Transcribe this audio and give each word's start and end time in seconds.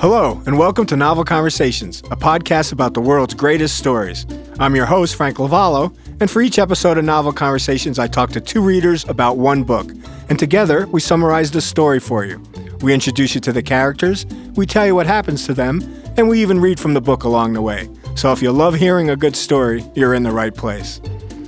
Hello, 0.00 0.40
and 0.46 0.56
welcome 0.56 0.86
to 0.86 0.96
Novel 0.96 1.24
Conversations, 1.24 2.02
a 2.12 2.16
podcast 2.16 2.70
about 2.70 2.94
the 2.94 3.00
world's 3.00 3.34
greatest 3.34 3.76
stories. 3.76 4.26
I'm 4.60 4.76
your 4.76 4.86
host, 4.86 5.16
Frank 5.16 5.38
Lavallo, 5.38 5.92
and 6.20 6.30
for 6.30 6.40
each 6.40 6.60
episode 6.60 6.98
of 6.98 7.04
Novel 7.04 7.32
Conversations, 7.32 7.98
I 7.98 8.06
talk 8.06 8.30
to 8.30 8.40
two 8.40 8.62
readers 8.62 9.04
about 9.08 9.38
one 9.38 9.64
book, 9.64 9.90
and 10.28 10.38
together 10.38 10.86
we 10.86 11.00
summarize 11.00 11.50
the 11.50 11.60
story 11.60 11.98
for 11.98 12.24
you. 12.24 12.40
We 12.80 12.94
introduce 12.94 13.34
you 13.34 13.40
to 13.40 13.52
the 13.52 13.60
characters, 13.60 14.24
we 14.54 14.66
tell 14.66 14.86
you 14.86 14.94
what 14.94 15.08
happens 15.08 15.44
to 15.46 15.52
them, 15.52 15.82
and 16.16 16.28
we 16.28 16.40
even 16.42 16.60
read 16.60 16.78
from 16.78 16.94
the 16.94 17.00
book 17.00 17.24
along 17.24 17.54
the 17.54 17.62
way. 17.62 17.88
So 18.14 18.30
if 18.30 18.40
you 18.40 18.52
love 18.52 18.76
hearing 18.76 19.10
a 19.10 19.16
good 19.16 19.34
story, 19.34 19.84
you're 19.96 20.14
in 20.14 20.22
the 20.22 20.30
right 20.30 20.54
place. 20.54 21.00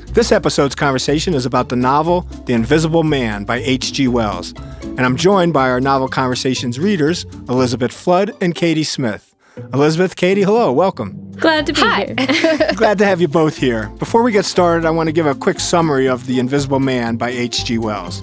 This 0.08 0.32
episode's 0.32 0.74
conversation 0.74 1.34
is 1.34 1.46
about 1.46 1.68
the 1.68 1.76
novel 1.76 2.22
The 2.46 2.54
Invisible 2.54 3.04
Man 3.04 3.44
by 3.44 3.58
H.G. 3.58 4.08
Wells. 4.08 4.54
And 5.00 5.06
I'm 5.06 5.16
joined 5.16 5.54
by 5.54 5.70
our 5.70 5.80
Novel 5.80 6.08
Conversations 6.08 6.78
readers, 6.78 7.24
Elizabeth 7.48 7.90
Flood 7.90 8.32
and 8.42 8.54
Katie 8.54 8.84
Smith. 8.84 9.34
Elizabeth, 9.72 10.14
Katie, 10.14 10.42
hello, 10.42 10.70
welcome. 10.72 11.32
Glad 11.36 11.64
to 11.68 11.72
be 11.72 11.80
Hi. 11.80 12.14
here. 12.18 12.72
Glad 12.76 12.98
to 12.98 13.06
have 13.06 13.18
you 13.18 13.26
both 13.26 13.56
here. 13.56 13.88
Before 13.98 14.22
we 14.22 14.30
get 14.30 14.44
started, 14.44 14.84
I 14.84 14.90
want 14.90 15.06
to 15.06 15.12
give 15.12 15.24
a 15.24 15.34
quick 15.34 15.58
summary 15.58 16.06
of 16.06 16.26
The 16.26 16.38
Invisible 16.38 16.80
Man 16.80 17.16
by 17.16 17.30
H.G. 17.30 17.78
Wells. 17.78 18.20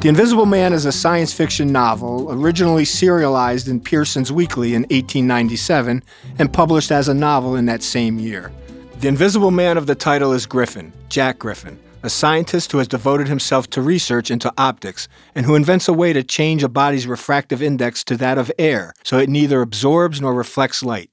The 0.00 0.08
Invisible 0.08 0.44
Man 0.44 0.72
is 0.72 0.86
a 0.86 0.90
science 0.90 1.32
fiction 1.32 1.70
novel 1.70 2.32
originally 2.32 2.84
serialized 2.84 3.68
in 3.68 3.78
Pearson's 3.78 4.32
Weekly 4.32 4.74
in 4.74 4.82
1897 4.90 6.02
and 6.40 6.52
published 6.52 6.90
as 6.90 7.06
a 7.06 7.14
novel 7.14 7.54
in 7.54 7.66
that 7.66 7.84
same 7.84 8.18
year. 8.18 8.50
The 8.98 9.06
invisible 9.06 9.52
man 9.52 9.78
of 9.78 9.86
the 9.86 9.94
title 9.94 10.32
is 10.32 10.46
Griffin, 10.46 10.92
Jack 11.10 11.38
Griffin, 11.38 11.78
a 12.06 12.10
scientist 12.10 12.72
who 12.72 12.78
has 12.78 12.88
devoted 12.88 13.28
himself 13.28 13.68
to 13.70 13.82
research 13.82 14.30
into 14.30 14.52
optics 14.56 15.08
and 15.34 15.44
who 15.44 15.54
invents 15.54 15.88
a 15.88 15.92
way 15.92 16.12
to 16.12 16.22
change 16.22 16.62
a 16.62 16.68
body's 16.68 17.06
refractive 17.06 17.60
index 17.60 18.04
to 18.04 18.16
that 18.16 18.38
of 18.38 18.52
air 18.58 18.94
so 19.02 19.18
it 19.18 19.28
neither 19.28 19.60
absorbs 19.60 20.20
nor 20.20 20.32
reflects 20.32 20.82
light. 20.82 21.10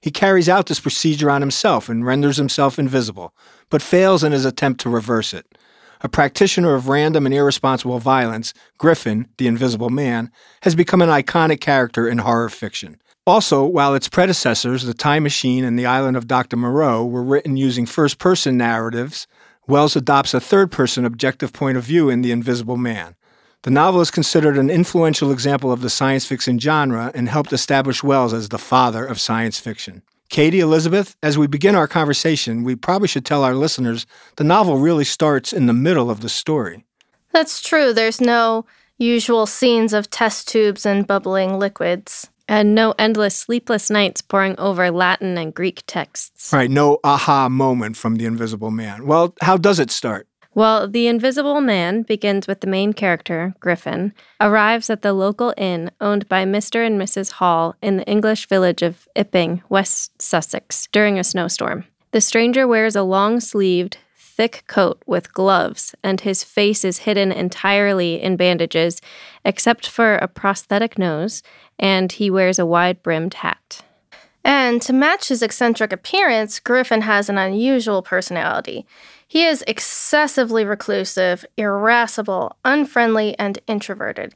He 0.00 0.10
carries 0.10 0.48
out 0.48 0.66
this 0.66 0.80
procedure 0.80 1.30
on 1.30 1.40
himself 1.40 1.88
and 1.88 2.06
renders 2.06 2.36
himself 2.36 2.78
invisible, 2.78 3.34
but 3.70 3.82
fails 3.82 4.22
in 4.22 4.30
his 4.32 4.44
attempt 4.44 4.80
to 4.82 4.88
reverse 4.88 5.34
it. 5.34 5.58
A 6.02 6.08
practitioner 6.08 6.74
of 6.74 6.88
random 6.88 7.26
and 7.26 7.34
irresponsible 7.34 7.98
violence, 7.98 8.54
Griffin, 8.78 9.26
the 9.38 9.48
Invisible 9.48 9.90
Man, 9.90 10.30
has 10.62 10.74
become 10.74 11.02
an 11.02 11.08
iconic 11.08 11.60
character 11.60 12.08
in 12.08 12.18
horror 12.18 12.50
fiction. 12.50 13.00
Also, 13.26 13.64
while 13.64 13.96
its 13.96 14.08
predecessors, 14.08 14.84
The 14.84 14.94
Time 14.94 15.24
Machine 15.24 15.64
and 15.64 15.76
The 15.76 15.86
Island 15.86 16.16
of 16.16 16.28
Dr. 16.28 16.56
Moreau, 16.56 17.04
were 17.04 17.24
written 17.24 17.56
using 17.56 17.84
first 17.84 18.18
person 18.18 18.56
narratives, 18.56 19.26
Wells 19.68 19.96
adopts 19.96 20.32
a 20.32 20.38
third 20.38 20.70
person 20.70 21.04
objective 21.04 21.52
point 21.52 21.76
of 21.76 21.82
view 21.82 22.08
in 22.08 22.22
The 22.22 22.30
Invisible 22.30 22.76
Man. 22.76 23.16
The 23.62 23.70
novel 23.72 24.00
is 24.00 24.12
considered 24.12 24.56
an 24.56 24.70
influential 24.70 25.32
example 25.32 25.72
of 25.72 25.80
the 25.80 25.90
science 25.90 26.24
fiction 26.24 26.56
genre 26.60 27.10
and 27.16 27.28
helped 27.28 27.52
establish 27.52 28.00
Wells 28.00 28.32
as 28.32 28.50
the 28.50 28.58
father 28.58 29.04
of 29.04 29.20
science 29.20 29.58
fiction. 29.58 30.02
Katie, 30.28 30.60
Elizabeth, 30.60 31.16
as 31.20 31.36
we 31.36 31.48
begin 31.48 31.74
our 31.74 31.88
conversation, 31.88 32.62
we 32.62 32.76
probably 32.76 33.08
should 33.08 33.26
tell 33.26 33.42
our 33.42 33.56
listeners 33.56 34.06
the 34.36 34.44
novel 34.44 34.78
really 34.78 35.04
starts 35.04 35.52
in 35.52 35.66
the 35.66 35.72
middle 35.72 36.10
of 36.10 36.20
the 36.20 36.28
story. 36.28 36.84
That's 37.32 37.60
true. 37.60 37.92
There's 37.92 38.20
no 38.20 38.66
usual 38.98 39.46
scenes 39.46 39.92
of 39.92 40.10
test 40.10 40.46
tubes 40.46 40.86
and 40.86 41.08
bubbling 41.08 41.58
liquids. 41.58 42.30
And 42.48 42.74
no 42.74 42.94
endless 42.98 43.34
sleepless 43.34 43.90
nights 43.90 44.20
poring 44.20 44.54
over 44.58 44.90
Latin 44.90 45.36
and 45.36 45.52
Greek 45.52 45.82
texts. 45.86 46.52
Right, 46.52 46.70
no 46.70 46.98
aha 47.02 47.48
moment 47.48 47.96
from 47.96 48.16
The 48.16 48.24
Invisible 48.24 48.70
Man. 48.70 49.06
Well, 49.06 49.34
how 49.40 49.56
does 49.56 49.80
it 49.80 49.90
start? 49.90 50.28
Well, 50.54 50.88
The 50.88 51.06
Invisible 51.06 51.60
Man 51.60 52.00
begins 52.02 52.46
with 52.46 52.60
the 52.62 52.66
main 52.66 52.94
character, 52.94 53.54
Griffin, 53.60 54.14
arrives 54.40 54.88
at 54.88 55.02
the 55.02 55.12
local 55.12 55.52
inn 55.58 55.90
owned 56.00 56.28
by 56.28 56.46
Mr. 56.46 56.86
and 56.86 56.98
Mrs. 56.98 57.32
Hall 57.32 57.74
in 57.82 57.98
the 57.98 58.06
English 58.06 58.46
village 58.48 58.80
of 58.80 59.06
Epping, 59.14 59.62
West 59.68 60.22
Sussex, 60.22 60.88
during 60.92 61.18
a 61.18 61.24
snowstorm. 61.24 61.84
The 62.12 62.22
stranger 62.22 62.66
wears 62.66 62.96
a 62.96 63.02
long 63.02 63.40
sleeved, 63.40 63.98
thick 64.36 64.64
coat 64.66 65.02
with 65.06 65.32
gloves, 65.32 65.94
and 66.02 66.20
his 66.20 66.44
face 66.44 66.84
is 66.84 66.98
hidden 66.98 67.32
entirely 67.32 68.20
in 68.20 68.36
bandages, 68.36 69.00
except 69.44 69.88
for 69.88 70.16
a 70.16 70.28
prosthetic 70.28 70.98
nose, 70.98 71.42
and 71.78 72.12
he 72.12 72.30
wears 72.30 72.58
a 72.58 72.66
wide 72.66 73.02
brimmed 73.02 73.34
hat. 73.34 73.82
And 74.44 74.80
to 74.82 74.92
match 74.92 75.28
his 75.28 75.42
eccentric 75.42 75.92
appearance, 75.92 76.60
Griffin 76.60 77.00
has 77.00 77.28
an 77.28 77.38
unusual 77.38 78.02
personality. 78.02 78.86
He 79.26 79.44
is 79.44 79.64
excessively 79.66 80.64
reclusive, 80.64 81.44
irascible, 81.56 82.56
unfriendly, 82.64 83.36
and 83.38 83.58
introverted. 83.66 84.34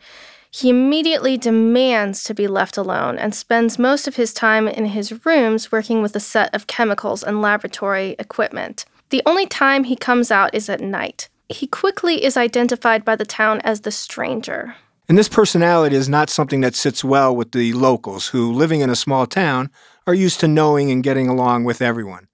He 0.50 0.69
immediately 0.69 1.39
demands 1.39 2.25
to 2.25 2.34
be 2.34 2.49
left 2.49 2.77
alone 2.77 3.19
and 3.19 3.33
spends 3.34 3.78
most 3.78 4.09
of 4.09 4.16
his 4.16 4.34
time 4.34 4.66
in 4.66 4.87
his 4.87 5.25
rooms 5.25 5.71
working 5.71 6.03
with 6.03 6.16
a 6.16 6.21
set 6.21 6.53
of 6.53 6.66
chemicals 6.66 7.22
and 7.22 7.41
laboratory 7.41 8.16
equipment. 8.19 8.84
The 9.10 9.22
only 9.26 9.47
time 9.47 9.84
he 9.84 9.97
comes 9.97 10.31
out 10.31 10.54
is 10.54 10.69
at 10.69 10.81
night. 10.81 11.28
He 11.48 11.66
quickly 11.66 12.25
is 12.25 12.37
identified 12.37 13.04
by 13.04 13.16
the 13.16 13.26
town 13.26 13.60
as 13.62 13.81
the 13.81 13.91
stranger. 13.91 14.76
And 15.09 15.19
this 15.19 15.28
personality 15.28 15.97
is 15.97 16.09
not 16.09 16.31
something 16.31 16.60
that 16.60 16.76
sits 16.76 17.03
well 17.03 17.34
with 17.34 17.50
the 17.50 17.72
locals 17.72 18.28
who, 18.28 18.53
living 18.53 18.81
in 18.81 18.88
a 18.88 18.94
small 18.94 19.26
town, 19.26 19.69
are 20.06 20.15
used 20.15 20.38
to 20.41 20.48
knowing 20.48 20.93
and 20.93 21.03
getting 21.03 21.28
along 21.28 21.65
with 21.65 21.82
everyone. 21.82 22.28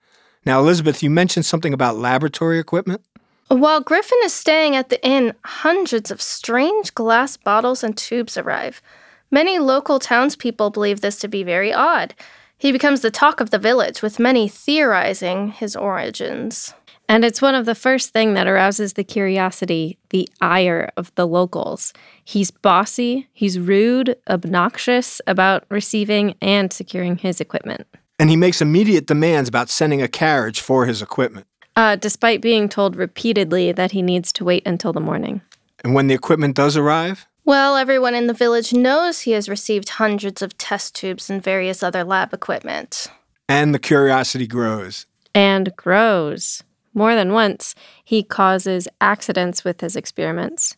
Now, 0.44 0.60
Elizabeth, 0.60 1.02
you 1.02 1.08
mentioned 1.08 1.46
something 1.46 1.72
about 1.72 1.96
laboratory 1.96 2.58
equipment? 2.58 3.00
While 3.48 3.80
Griffin 3.80 4.18
is 4.24 4.34
staying 4.34 4.76
at 4.76 4.90
the 4.90 5.02
inn, 5.02 5.32
hundreds 5.44 6.10
of 6.10 6.20
strange 6.20 6.94
glass 6.94 7.38
bottles 7.38 7.82
and 7.82 7.96
tubes 7.96 8.36
arrive. 8.36 8.82
Many 9.30 9.58
local 9.58 9.98
townspeople 9.98 10.70
believe 10.70 11.00
this 11.00 11.18
to 11.20 11.28
be 11.28 11.42
very 11.42 11.72
odd. 11.72 12.14
He 12.58 12.72
becomes 12.72 13.02
the 13.02 13.10
talk 13.10 13.40
of 13.40 13.50
the 13.50 13.58
village, 13.58 14.00
with 14.00 14.18
many 14.18 14.48
theorizing 14.48 15.48
his 15.48 15.76
origins. 15.76 16.72
And 17.08 17.24
it's 17.24 17.42
one 17.42 17.54
of 17.54 17.66
the 17.66 17.74
first 17.74 18.12
thing 18.12 18.34
that 18.34 18.48
arouses 18.48 18.94
the 18.94 19.04
curiosity, 19.04 19.98
the 20.08 20.28
ire 20.40 20.90
of 20.96 21.14
the 21.16 21.26
locals. 21.26 21.92
He's 22.24 22.50
bossy, 22.50 23.28
he's 23.32 23.58
rude, 23.58 24.16
obnoxious 24.28 25.20
about 25.26 25.64
receiving 25.68 26.34
and 26.40 26.72
securing 26.72 27.18
his 27.18 27.40
equipment. 27.40 27.86
And 28.18 28.30
he 28.30 28.36
makes 28.36 28.62
immediate 28.62 29.06
demands 29.06 29.48
about 29.48 29.68
sending 29.68 30.00
a 30.00 30.08
carriage 30.08 30.60
for 30.60 30.86
his 30.86 31.02
equipment. 31.02 31.46
Uh, 31.76 31.94
despite 31.96 32.40
being 32.40 32.70
told 32.70 32.96
repeatedly 32.96 33.70
that 33.70 33.92
he 33.92 34.00
needs 34.00 34.32
to 34.32 34.44
wait 34.44 34.66
until 34.66 34.94
the 34.94 35.00
morning. 35.00 35.42
And 35.84 35.94
when 35.94 36.06
the 36.06 36.14
equipment 36.14 36.56
does 36.56 36.74
arrive? 36.74 37.26
Well, 37.46 37.76
everyone 37.76 38.16
in 38.16 38.26
the 38.26 38.34
village 38.34 38.72
knows 38.72 39.20
he 39.20 39.30
has 39.30 39.48
received 39.48 39.90
hundreds 39.90 40.42
of 40.42 40.58
test 40.58 40.96
tubes 40.96 41.30
and 41.30 41.40
various 41.40 41.80
other 41.80 42.02
lab 42.02 42.34
equipment. 42.34 43.06
And 43.48 43.72
the 43.72 43.78
curiosity 43.78 44.48
grows. 44.48 45.06
And 45.32 45.74
grows. 45.76 46.64
More 46.92 47.14
than 47.14 47.32
once, 47.32 47.76
he 48.04 48.24
causes 48.24 48.88
accidents 49.00 49.64
with 49.64 49.80
his 49.80 49.94
experiments. 49.94 50.76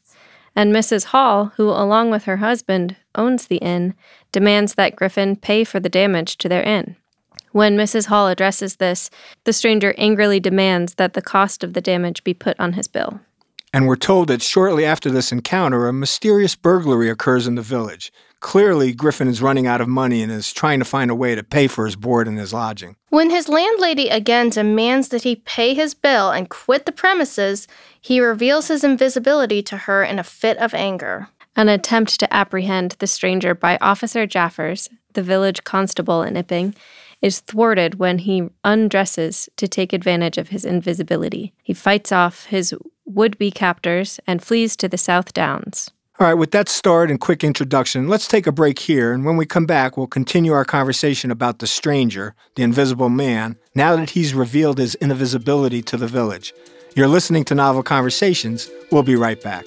And 0.55 0.71
Mrs. 0.71 1.05
Hall, 1.05 1.53
who, 1.57 1.71
along 1.71 2.11
with 2.11 2.25
her 2.25 2.37
husband, 2.37 2.97
owns 3.15 3.47
the 3.47 3.57
inn, 3.57 3.95
demands 4.31 4.75
that 4.75 4.95
Griffin 4.95 5.37
pay 5.37 5.65
for 5.65 5.81
the 5.81 5.89
damage 5.89 6.37
to 6.37 6.51
their 6.51 6.63
inn. 6.63 6.97
When 7.53 7.79
Mrs. 7.79 8.09
Hall 8.09 8.29
addresses 8.29 8.77
this, 8.77 9.09
the 9.45 9.55
stranger 9.55 9.95
angrily 9.97 10.39
demands 10.39 10.97
that 10.97 11.15
the 11.15 11.23
cost 11.23 11.65
of 11.65 11.73
the 11.73 11.81
damage 11.81 12.25
be 12.25 12.35
put 12.35 12.61
on 12.61 12.75
his 12.75 12.89
bill. 12.89 13.21
And 13.73 13.87
we're 13.87 13.97
told 13.97 14.29
that 14.29 14.43
shortly 14.43 14.85
after 14.85 15.11
this 15.11 15.31
encounter, 15.31 15.89
a 15.89 15.93
mysterious 15.93 16.55
burglary 16.55 17.11
occurs 17.11 17.47
in 17.47 17.55
the 17.55 17.63
village. 17.63 18.13
Clearly, 18.41 18.93
Griffin 18.93 19.29
is 19.29 19.43
running 19.43 19.67
out 19.67 19.81
of 19.81 19.89
money 19.89 20.23
and 20.23 20.31
is 20.31 20.53
trying 20.53 20.79
to 20.79 20.85
find 20.85 21.11
a 21.11 21.15
way 21.15 21.35
to 21.35 21.43
pay 21.43 21.67
for 21.67 21.85
his 21.85 21.97
board 21.97 22.29
and 22.29 22.39
his 22.39 22.53
lodging. 22.53 22.95
When 23.09 23.31
his 23.31 23.49
landlady 23.49 24.09
again 24.09 24.51
demands 24.51 25.09
that 25.09 25.25
he 25.25 25.37
pay 25.37 25.75
his 25.75 25.93
bill 25.93 26.31
and 26.31 26.49
quit 26.49 26.87
the 26.87 26.93
premises, 26.93 27.67
he 28.01 28.21
reveals 28.21 28.69
his 28.69 28.85
invisibility 28.85 29.61
to 29.65 29.77
her 29.77 30.05
in 30.05 30.19
a 30.19 30.25
fit 30.25 30.57
of 30.59 30.73
anger. 30.73 31.29
An 31.57 31.69
attempt 31.69 32.21
to 32.21 32.33
apprehend 32.33 32.93
the 33.01 33.09
stranger 33.09 33.55
by 33.55 33.77
Officer 33.81 34.25
Jaffers, 34.25 34.89
the 35.15 35.23
village 35.23 35.65
constable 35.65 36.23
in 36.23 36.37
Epping, 36.37 36.77
is 37.21 37.41
thwarted 37.41 37.99
when 37.99 38.19
he 38.19 38.49
undresses 38.65 39.49
to 39.57 39.69
take 39.69 39.93
advantage 39.93 40.39
of 40.39 40.49
his 40.49 40.65
invisibility. 40.65 41.53
He 41.63 41.75
fights 41.75 42.13
off 42.13 42.47
his 42.47 42.75
would 43.05 43.39
be 43.39 43.51
captors 43.51 44.21
and 44.27 44.43
flees 44.43 44.77
to 44.77 44.89
the 44.89 44.99
South 44.99 45.33
Downs. 45.33 45.91
All 46.21 46.27
right, 46.27 46.35
with 46.35 46.51
that 46.51 46.69
start 46.69 47.11
and 47.11 47.21
quick 47.21 47.45
introduction, 47.45 48.09
let's 48.09 48.27
take 48.27 48.47
a 48.47 48.53
break 48.53 48.81
here. 48.81 49.13
And 49.13 49.25
when 49.25 49.37
we 49.37 49.47
come 49.47 49.67
back, 49.67 49.97
we'll 49.97 50.09
continue 50.09 50.53
our 50.53 50.65
conversation 50.65 51.31
about 51.31 51.61
the 51.61 51.67
stranger, 51.67 52.35
the 52.57 52.65
invisible 52.65 53.09
man, 53.09 53.57
now 53.75 53.95
that 53.95 54.11
he's 54.11 54.35
revealed 54.35 54.79
his 54.79 54.97
invisibility 54.97 55.81
to 55.83 55.97
the 55.97 56.09
village. 56.09 56.53
You're 56.97 57.07
listening 57.07 57.45
to 57.45 57.55
Novel 57.55 57.85
Conversations. 57.85 58.69
We'll 58.91 59.05
be 59.05 59.15
right 59.15 59.41
back. 59.41 59.67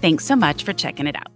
Thanks 0.00 0.24
so 0.24 0.36
much 0.36 0.64
for 0.64 0.72
checking 0.72 1.06
it 1.06 1.16
out. 1.16 1.28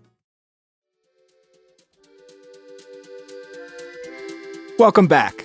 Welcome 4.79 5.09
back. 5.09 5.45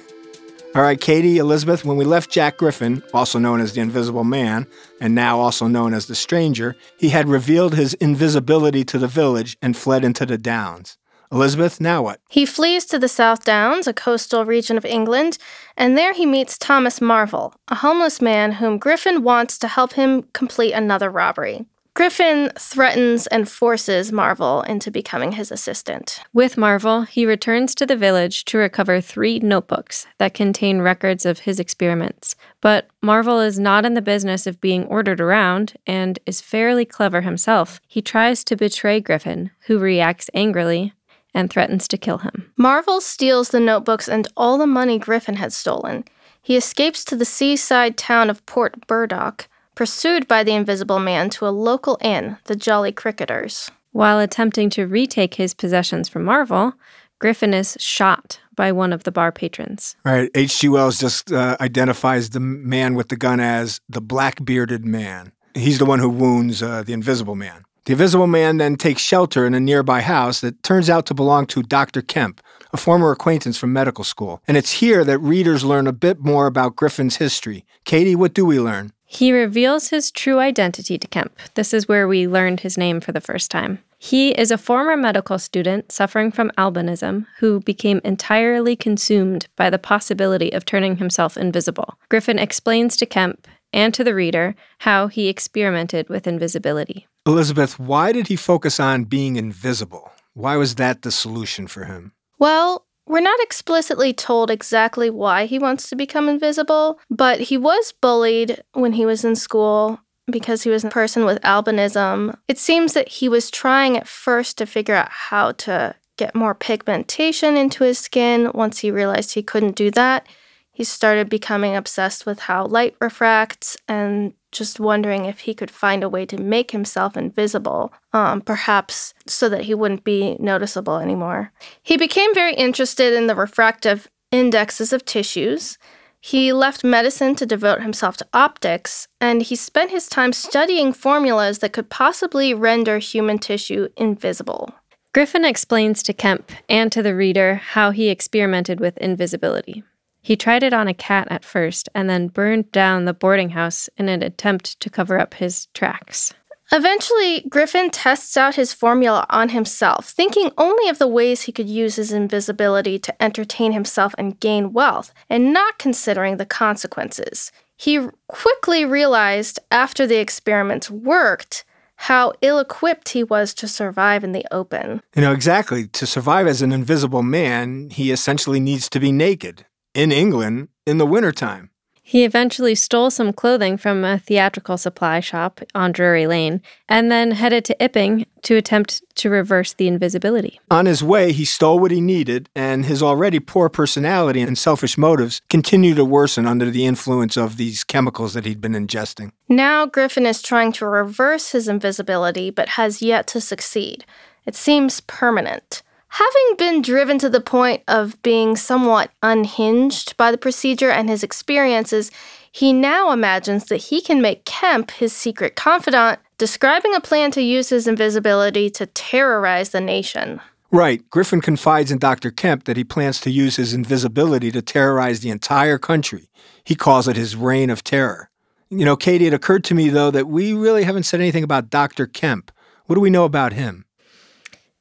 All 0.76 0.82
right, 0.82 1.00
Katie, 1.00 1.38
Elizabeth, 1.38 1.86
when 1.86 1.96
we 1.96 2.04
left 2.04 2.30
Jack 2.30 2.58
Griffin, 2.58 3.02
also 3.14 3.40
known 3.40 3.62
as 3.62 3.74
the 3.74 3.82
Invisible 3.82 4.26
Man, 4.26 4.68
and 5.00 5.16
now 5.16 5.40
also 5.40 5.68
known 5.68 5.94
as 5.94 6.08
the 6.08 6.16
Stranger, 6.16 6.76
he 6.98 7.10
had 7.10 7.30
revealed 7.30 7.76
his 7.76 7.94
invisibility 7.96 8.84
to 8.84 8.98
the 8.98 9.08
village 9.08 9.58
and 9.62 9.78
fled 9.78 10.04
into 10.04 10.26
the 10.26 10.38
Downs. 10.38 10.98
Elizabeth, 11.32 11.82
now 11.82 12.02
what? 12.04 12.20
He 12.30 12.46
flees 12.46 12.86
to 12.86 13.00
the 13.00 13.08
South 13.08 13.44
Downs, 13.44 13.88
a 13.88 13.94
coastal 13.94 14.46
region 14.46 14.78
of 14.78 14.86
England, 14.86 15.38
and 15.76 15.98
there 15.98 16.14
he 16.14 16.26
meets 16.26 16.58
Thomas 16.58 17.00
Marvel, 17.00 17.54
a 17.70 17.76
homeless 17.76 18.22
man 18.22 18.54
whom 18.54 18.78
Griffin 18.78 19.24
wants 19.24 19.58
to 19.60 19.68
help 19.68 19.94
him 19.94 20.24
complete 20.34 20.74
another 20.74 21.10
robbery. 21.10 21.66
Griffin 21.96 22.52
threatens 22.60 23.26
and 23.28 23.48
forces 23.48 24.12
Marvel 24.12 24.64
into 24.64 24.92
becoming 24.92 25.32
his 25.32 25.50
assistant. 25.50 26.20
With 26.34 26.58
Marvel, 26.58 27.04
he 27.04 27.26
returns 27.26 27.74
to 27.76 27.86
the 27.86 27.96
village 27.96 28.44
to 28.46 28.58
recover 28.58 29.00
three 29.00 29.40
notebooks 29.40 30.06
that 30.18 30.34
contain 30.34 30.82
records 30.82 31.26
of 31.26 31.40
his 31.40 31.58
experiments. 31.58 32.36
But 32.60 32.90
Marvel 33.02 33.40
is 33.40 33.58
not 33.58 33.86
in 33.86 33.94
the 33.94 34.02
business 34.02 34.46
of 34.46 34.60
being 34.60 34.84
ordered 34.88 35.22
around 35.22 35.76
and 35.88 36.20
is 36.26 36.42
fairly 36.42 36.84
clever 36.84 37.22
himself. 37.22 37.80
He 37.88 38.02
tries 38.02 38.44
to 38.44 38.58
betray 38.58 39.00
Griffin, 39.00 39.52
who 39.68 39.80
reacts 39.80 40.30
angrily 40.34 40.92
and 41.34 41.50
threatens 41.50 41.88
to 41.88 41.98
kill 41.98 42.18
him. 42.18 42.52
Marvel 42.58 43.00
steals 43.00 43.50
the 43.50 43.62
notebooks 43.62 44.10
and 44.10 44.28
all 44.36 44.58
the 44.58 44.68
money 44.68 45.00
Griffin 45.00 45.38
had 45.38 45.54
stolen. 45.54 46.04
He 46.42 46.58
escapes 46.58 47.06
to 47.06 47.16
the 47.16 47.24
seaside 47.24 47.96
town 47.96 48.30
of 48.30 48.46
Port 48.46 48.86
Burdock 48.86 49.48
pursued 49.76 50.28
by 50.28 50.44
the 50.44 50.54
Invisible 50.54 51.00
Man 51.00 51.30
to 51.32 51.48
a 51.48 51.50
local 51.50 51.98
inn, 52.02 52.38
the 52.46 52.56
Jolly 52.56 52.92
Cricketers. 52.92 53.70
While 53.92 54.20
attempting 54.20 54.70
to 54.72 54.88
retake 54.88 55.36
his 55.36 55.54
possessions 55.54 56.10
from 56.10 56.24
Marvel, 56.24 56.74
Griffin 57.20 57.54
is 57.54 57.78
shot 57.80 58.40
by 58.56 58.72
one 58.72 58.92
of 58.92 59.04
the 59.04 59.12
bar 59.12 59.32
patrons. 59.32 59.96
All 60.06 60.14
right, 60.14 60.30
H.G. 60.36 60.70
Wells 60.70 61.00
just 61.00 61.32
uh, 61.32 61.58
identifies 61.62 62.32
the 62.32 62.40
man 62.40 62.96
with 62.96 63.10
the 63.10 63.16
gun 63.16 63.40
as 63.40 63.80
the 63.88 64.02
black 64.02 64.44
bearded 64.44 64.86
man. 64.86 65.32
He's 65.54 65.80
the 65.80 65.86
one 65.86 66.00
who 66.00 66.10
wounds 66.10 66.62
uh, 66.62 66.84
the 66.84 66.94
Invisible 66.94 67.36
Man. 67.36 67.64
The 67.86 67.94
Invisible 67.94 68.28
Man 68.28 68.58
then 68.58 68.76
takes 68.76 69.02
shelter 69.02 69.46
in 69.46 69.54
a 69.54 69.60
nearby 69.60 70.02
house 70.02 70.42
that 70.42 70.62
turns 70.64 70.90
out 70.90 71.06
to 71.06 71.14
belong 71.14 71.46
to 71.48 71.62
Dr. 71.62 72.02
Kemp, 72.02 72.42
a 72.74 72.78
former 72.78 73.12
acquaintance 73.12 73.58
from 73.58 73.72
medical 73.72 74.04
school. 74.04 74.42
And 74.48 74.58
it's 74.58 74.72
here 74.72 75.04
that 75.06 75.20
readers 75.20 75.64
learn 75.64 75.88
a 75.88 75.94
bit 75.94 76.20
more 76.20 76.48
about 76.48 76.76
Griffin's 76.76 77.18
history. 77.18 77.64
Katie, 77.86 78.16
what 78.16 78.34
do 78.34 78.46
we 78.46 78.60
learn? 78.60 78.92
He 79.06 79.32
reveals 79.32 79.90
his 79.90 80.12
true 80.12 80.40
identity 80.40 80.98
to 80.98 81.08
Kemp. 81.08 81.38
This 81.54 81.74
is 81.74 81.88
where 81.88 82.08
we 82.08 82.28
learned 82.28 82.62
his 82.62 82.78
name 82.78 83.00
for 83.00 83.12
the 83.12 83.22
first 83.22 83.52
time. 83.52 83.80
He 83.98 84.32
is 84.32 84.52
a 84.52 84.58
former 84.58 84.98
medical 84.98 85.40
student 85.40 85.92
suffering 85.92 86.32
from 86.32 86.52
albinism 86.58 87.26
who 87.40 87.60
became 87.62 88.02
entirely 88.04 88.76
consumed 88.76 89.48
by 89.56 89.70
the 89.70 89.80
possibility 89.80 90.52
of 90.52 90.66
turning 90.66 90.98
himself 90.98 91.38
invisible. 91.38 91.98
Griffin 92.10 92.38
explains 92.38 92.98
to 92.98 93.06
Kemp 93.06 93.48
and 93.74 93.94
to 93.94 94.04
the 94.04 94.16
reader 94.16 94.56
how 94.80 95.08
he 95.08 95.28
experimented 95.28 96.10
with 96.10 96.28
invisibility. 96.28 97.08
Elizabeth, 97.26 97.80
why 97.80 98.12
did 98.12 98.28
he 98.28 98.36
focus 98.36 98.80
on 98.80 99.06
being 99.06 99.36
invisible? 99.36 100.12
Why 100.34 100.56
was 100.58 100.76
that 100.76 101.02
the 101.02 101.12
solution 101.12 101.68
for 101.68 101.86
him? 101.86 102.12
Well, 102.38 102.85
we're 103.08 103.20
not 103.20 103.40
explicitly 103.40 104.14
told 104.14 104.50
exactly 104.50 105.10
why 105.10 105.46
he 105.46 105.60
wants 105.60 105.90
to 105.90 105.96
become 105.96 106.28
invisible, 106.28 107.00
but 107.10 107.40
he 107.40 107.58
was 107.58 107.92
bullied 107.92 108.64
when 108.74 108.94
he 108.94 109.06
was 109.06 109.24
in 109.24 109.36
school 109.36 110.00
because 110.32 110.64
he 110.64 110.70
was 110.70 110.84
a 110.84 110.90
person 110.90 111.24
with 111.24 111.42
albinism. 111.42 112.36
It 112.48 112.58
seems 112.58 112.94
that 112.94 113.08
he 113.08 113.30
was 113.30 113.52
trying 113.52 113.96
at 113.96 114.08
first 114.08 114.58
to 114.58 114.66
figure 114.66 114.96
out 114.96 115.12
how 115.12 115.52
to 115.52 115.96
get 116.18 116.34
more 116.34 116.56
pigmentation 116.56 117.58
into 117.58 117.84
his 117.84 118.00
skin. 118.00 118.52
Once 118.54 118.80
he 118.80 118.90
realized 118.90 119.34
he 119.34 119.44
couldn't 119.44 119.76
do 119.76 119.92
that, 119.92 120.26
he 120.72 120.84
started 120.84 121.30
becoming 121.30 121.76
obsessed 121.76 122.26
with 122.26 122.40
how 122.40 122.66
light 122.66 122.96
refracts 123.00 123.78
and 123.88 124.34
just 124.56 124.80
wondering 124.80 125.26
if 125.26 125.42
he 125.42 125.54
could 125.54 125.70
find 125.70 126.04
a 126.04 126.10
way 126.10 126.26
to 126.26 126.38
make 126.38 126.72
himself 126.72 127.16
invisible, 127.16 127.94
um, 128.14 128.42
perhaps 128.42 129.14
so 129.28 129.50
that 129.50 129.66
he 129.66 129.76
wouldn't 129.76 130.04
be 130.04 130.36
noticeable 130.40 130.98
anymore. 130.98 131.52
He 131.84 131.98
became 131.98 132.34
very 132.34 132.56
interested 132.56 133.14
in 133.14 133.28
the 133.28 133.36
refractive 133.36 134.10
indexes 134.32 134.92
of 134.92 135.06
tissues. 135.06 135.78
He 136.20 136.52
left 136.52 136.84
medicine 136.84 137.36
to 137.36 137.46
devote 137.46 137.82
himself 137.82 138.18
to 138.18 138.28
optics, 138.34 139.08
and 139.22 139.44
he 139.44 139.56
spent 139.56 139.92
his 139.92 140.08
time 140.08 140.34
studying 140.34 140.92
formulas 140.92 141.60
that 141.60 141.74
could 141.74 141.90
possibly 141.90 142.54
render 142.54 142.98
human 142.98 143.38
tissue 143.38 143.90
invisible. 143.96 144.74
Griffin 145.14 145.46
explains 145.46 146.04
to 146.04 146.14
Kemp 146.14 146.52
and 146.68 146.92
to 146.92 147.02
the 147.02 147.16
reader 147.16 147.56
how 147.56 147.92
he 147.92 148.10
experimented 148.10 148.80
with 148.80 148.98
invisibility. 148.98 149.84
He 150.26 150.36
tried 150.36 150.64
it 150.64 150.74
on 150.74 150.88
a 150.88 150.94
cat 150.96 151.28
at 151.30 151.46
first 151.46 151.88
and 151.94 152.10
then 152.10 152.30
burned 152.30 152.72
down 152.72 153.06
the 153.06 153.14
boarding 153.14 153.52
house 153.52 153.92
in 153.96 154.10
an 154.10 154.24
attempt 154.24 154.80
to 154.80 154.90
cover 154.90 155.20
up 155.20 155.36
his 155.36 155.68
tracks. 155.76 156.34
Eventually, 156.72 157.46
Griffin 157.48 157.92
tests 157.92 158.36
out 158.36 158.56
his 158.56 158.74
formula 158.74 159.28
on 159.30 159.50
himself, 159.50 160.10
thinking 160.10 160.50
only 160.58 160.90
of 160.90 160.98
the 160.98 161.08
ways 161.08 161.44
he 161.44 161.52
could 161.52 161.70
use 161.70 161.98
his 161.98 162.12
invisibility 162.12 162.98
to 162.98 163.22
entertain 163.22 163.72
himself 163.72 164.16
and 164.18 164.40
gain 164.40 164.74
wealth, 164.74 165.14
and 165.30 165.54
not 165.54 165.78
considering 165.78 166.38
the 166.38 166.46
consequences. 166.48 167.52
He 167.78 168.08
quickly 168.28 168.84
realized 168.84 169.60
after 169.70 170.08
the 170.08 170.18
experiments 170.18 170.90
worked 170.90 171.66
how 171.98 172.34
ill 172.42 172.58
equipped 172.58 173.10
he 173.10 173.24
was 173.24 173.54
to 173.54 173.68
survive 173.68 174.24
in 174.24 174.32
the 174.32 174.46
open. 174.50 175.04
You 175.16 175.22
know, 175.22 175.34
exactly. 175.34 175.86
To 175.86 176.08
survive 176.08 176.48
as 176.48 176.64
an 176.64 176.72
invisible 176.72 177.22
man, 177.22 177.92
he 177.92 178.12
essentially 178.12 178.60
needs 178.60 178.90
to 178.90 179.00
be 179.00 179.12
naked 179.12 179.66
in 179.96 180.12
England 180.12 180.68
in 180.86 180.98
the 180.98 181.06
wintertime. 181.06 181.72
He 182.08 182.24
eventually 182.24 182.76
stole 182.76 183.10
some 183.10 183.34
clothing 183.34 183.78
from 183.78 184.04
a 184.04 184.20
theatrical 184.20 184.78
supply 184.78 185.22
shop 185.22 185.60
on 185.74 185.92
Drury 185.92 186.28
Lane 186.28 186.62
and 186.88 187.12
then 187.12 187.32
headed 187.32 187.66
to 187.66 187.82
Epping 187.82 188.28
to 188.44 188.56
attempt 188.56 189.02
to 189.16 189.32
reverse 189.32 189.74
the 189.74 189.88
invisibility. 189.88 190.60
On 190.70 190.86
his 190.86 191.04
way, 191.04 191.32
he 191.32 191.46
stole 191.46 191.80
what 191.80 191.90
he 191.90 192.00
needed, 192.00 192.48
and 192.56 192.86
his 192.86 193.02
already 193.02 193.40
poor 193.40 193.70
personality 193.70 194.42
and 194.42 194.56
selfish 194.56 195.00
motives 195.00 195.42
continued 195.50 195.96
to 195.96 196.06
worsen 196.06 196.46
under 196.46 196.70
the 196.70 196.86
influence 196.86 197.38
of 197.38 197.58
these 197.58 197.84
chemicals 197.84 198.36
that 198.36 198.46
he'd 198.46 198.62
been 198.62 198.74
ingesting. 198.74 199.32
Now, 199.50 199.88
Griffin 199.88 200.28
is 200.28 200.44
trying 200.44 200.74
to 200.74 200.86
reverse 200.86 201.54
his 201.54 201.68
invisibility, 201.68 202.52
but 202.52 202.70
has 202.70 203.02
yet 203.02 203.26
to 203.28 203.42
succeed. 203.42 204.06
It 204.46 204.54
seems 204.54 205.02
permanent. 205.02 205.82
Having 206.16 206.56
been 206.58 206.82
driven 206.82 207.20
to 207.20 207.30
the 207.30 207.42
point 207.42 207.84
of 207.90 208.22
being 208.24 208.56
somewhat 208.56 209.12
unhinged 209.22 210.16
by 210.16 210.32
the 210.32 210.38
procedure 210.38 210.90
and 210.90 211.10
his 211.10 211.24
experiences, 211.24 212.10
he 212.54 212.72
now 212.72 213.12
imagines 213.12 213.66
that 213.66 213.92
he 213.92 214.00
can 214.00 214.22
make 214.22 214.46
Kemp 214.46 214.92
his 214.92 215.12
secret 215.12 215.58
confidant, 215.58 216.22
describing 216.38 216.96
a 216.96 217.02
plan 217.02 217.32
to 217.32 217.42
use 217.42 217.68
his 217.68 217.86
invisibility 217.86 218.70
to 218.70 218.86
terrorize 218.86 219.72
the 219.72 219.82
nation. 219.82 220.40
Right. 220.72 221.04
Griffin 221.10 221.42
confides 221.42 221.92
in 221.92 221.98
Dr. 221.98 222.32
Kemp 222.32 222.64
that 222.64 222.78
he 222.78 222.86
plans 222.86 223.20
to 223.20 223.30
use 223.30 223.58
his 223.58 223.74
invisibility 223.74 224.52
to 224.52 224.62
terrorize 224.62 225.20
the 225.20 225.32
entire 225.32 225.78
country. 225.78 226.30
He 226.64 226.76
calls 226.76 227.10
it 227.10 227.18
his 227.18 227.36
reign 227.36 227.70
of 227.70 227.84
terror. 227.84 228.30
You 228.70 228.86
know, 228.86 228.96
Katie, 228.96 229.28
it 229.28 229.34
occurred 229.34 229.66
to 229.66 229.76
me, 229.76 229.90
though, 229.90 230.12
that 230.12 230.30
we 230.30 230.54
really 230.54 230.86
haven't 230.86 231.04
said 231.04 231.20
anything 231.20 231.44
about 231.44 231.70
Dr. 231.70 232.08
Kemp. 232.08 232.54
What 232.86 232.96
do 232.96 233.02
we 233.02 233.10
know 233.10 233.26
about 233.26 233.52
him? 233.52 233.85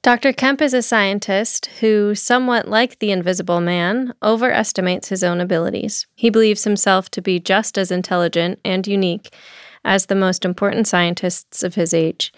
Dr. 0.04 0.34
Kemp 0.34 0.60
is 0.60 0.74
a 0.74 0.82
scientist 0.82 1.64
who, 1.80 2.14
somewhat 2.14 2.68
like 2.68 2.98
the 2.98 3.10
Invisible 3.10 3.62
Man, 3.62 4.12
overestimates 4.22 5.08
his 5.08 5.24
own 5.24 5.40
abilities. 5.40 6.06
He 6.14 6.28
believes 6.28 6.64
himself 6.64 7.10
to 7.12 7.22
be 7.22 7.40
just 7.40 7.78
as 7.78 7.90
intelligent 7.90 8.60
and 8.66 8.86
unique 8.86 9.34
as 9.82 10.04
the 10.04 10.14
most 10.14 10.44
important 10.44 10.86
scientists 10.86 11.62
of 11.62 11.76
his 11.76 11.94
age. 11.94 12.34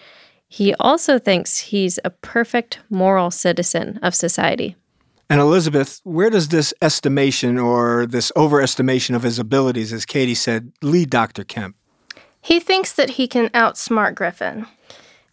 He 0.47 0.75
also 0.75 1.19
thinks 1.19 1.57
he's 1.57 1.99
a 2.05 2.09
perfect 2.09 2.79
moral 2.89 3.31
citizen 3.31 3.99
of 4.01 4.15
society. 4.15 4.77
And 5.29 5.41
Elizabeth, 5.41 5.99
where 6.05 6.29
does 6.29 6.47
this 6.47 6.73
estimation 6.81 7.59
or 7.59 8.05
this 8.05 8.31
overestimation 8.37 9.13
of 9.13 9.23
his 9.23 9.39
abilities, 9.39 9.91
as 9.91 10.05
Katie 10.05 10.35
said, 10.35 10.71
lead 10.81 11.09
Dr. 11.09 11.43
Kemp? 11.43 11.75
He 12.39 12.61
thinks 12.61 12.93
that 12.93 13.09
he 13.09 13.27
can 13.27 13.49
outsmart 13.49 14.15
Griffin. 14.15 14.67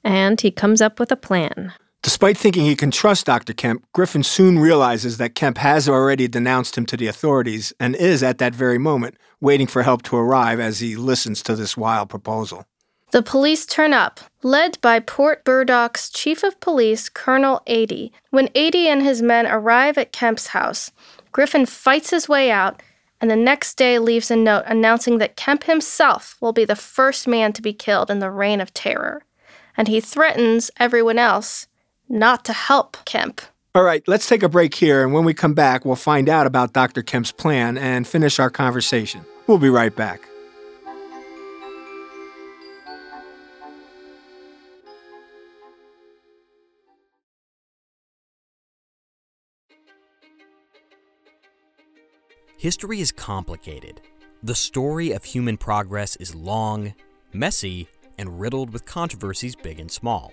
And 0.02 0.40
he 0.40 0.50
comes 0.50 0.82
up 0.82 0.98
with 0.98 1.12
a 1.12 1.16
plan. 1.16 1.72
Despite 2.04 2.36
thinking 2.36 2.66
he 2.66 2.76
can 2.76 2.90
trust 2.90 3.24
Dr. 3.24 3.54
Kemp, 3.54 3.86
Griffin 3.94 4.22
soon 4.22 4.58
realizes 4.58 5.16
that 5.16 5.34
Kemp 5.34 5.56
has 5.56 5.88
already 5.88 6.28
denounced 6.28 6.76
him 6.76 6.84
to 6.84 6.98
the 6.98 7.06
authorities 7.06 7.72
and 7.80 7.96
is, 7.96 8.22
at 8.22 8.36
that 8.36 8.54
very 8.54 8.76
moment, 8.76 9.16
waiting 9.40 9.66
for 9.66 9.82
help 9.82 10.02
to 10.02 10.16
arrive 10.16 10.60
as 10.60 10.80
he 10.80 10.96
listens 10.96 11.42
to 11.42 11.56
this 11.56 11.78
wild 11.78 12.10
proposal. 12.10 12.66
The 13.12 13.22
police 13.22 13.64
turn 13.64 13.94
up, 13.94 14.20
led 14.42 14.78
by 14.82 15.00
Port 15.00 15.46
Burdock's 15.46 16.10
chief 16.10 16.42
of 16.42 16.60
police, 16.60 17.08
Colonel 17.08 17.62
Adie. 17.66 18.12
When 18.28 18.50
Adie 18.54 18.86
and 18.86 19.02
his 19.02 19.22
men 19.22 19.46
arrive 19.46 19.96
at 19.96 20.12
Kemp's 20.12 20.48
house, 20.48 20.92
Griffin 21.32 21.64
fights 21.64 22.10
his 22.10 22.28
way 22.28 22.50
out 22.50 22.82
and 23.18 23.30
the 23.30 23.36
next 23.36 23.78
day 23.78 23.98
leaves 23.98 24.30
a 24.30 24.36
note 24.36 24.64
announcing 24.66 25.16
that 25.18 25.36
Kemp 25.36 25.64
himself 25.64 26.36
will 26.42 26.52
be 26.52 26.66
the 26.66 26.76
first 26.76 27.26
man 27.26 27.54
to 27.54 27.62
be 27.62 27.72
killed 27.72 28.10
in 28.10 28.18
the 28.18 28.30
Reign 28.30 28.60
of 28.60 28.74
Terror. 28.74 29.22
And 29.74 29.88
he 29.88 30.02
threatens 30.02 30.70
everyone 30.78 31.18
else 31.18 31.66
not 32.14 32.44
to 32.46 32.52
help 32.52 32.96
Kemp. 33.04 33.42
All 33.74 33.82
right, 33.82 34.06
let's 34.06 34.28
take 34.28 34.44
a 34.44 34.48
break 34.48 34.76
here, 34.76 35.02
and 35.02 35.12
when 35.12 35.24
we 35.24 35.34
come 35.34 35.52
back, 35.52 35.84
we'll 35.84 35.96
find 35.96 36.28
out 36.28 36.46
about 36.46 36.72
Dr. 36.72 37.02
Kemp's 37.02 37.32
plan 37.32 37.76
and 37.76 38.06
finish 38.06 38.38
our 38.38 38.50
conversation. 38.50 39.24
We'll 39.48 39.58
be 39.58 39.68
right 39.68 39.94
back. 39.94 40.28
History 52.56 53.00
is 53.00 53.12
complicated. 53.12 54.00
The 54.42 54.54
story 54.54 55.10
of 55.10 55.24
human 55.24 55.56
progress 55.56 56.16
is 56.16 56.34
long, 56.34 56.94
messy, 57.32 57.88
and 58.16 58.40
riddled 58.40 58.72
with 58.72 58.86
controversies 58.86 59.56
big 59.56 59.80
and 59.80 59.90
small. 59.90 60.32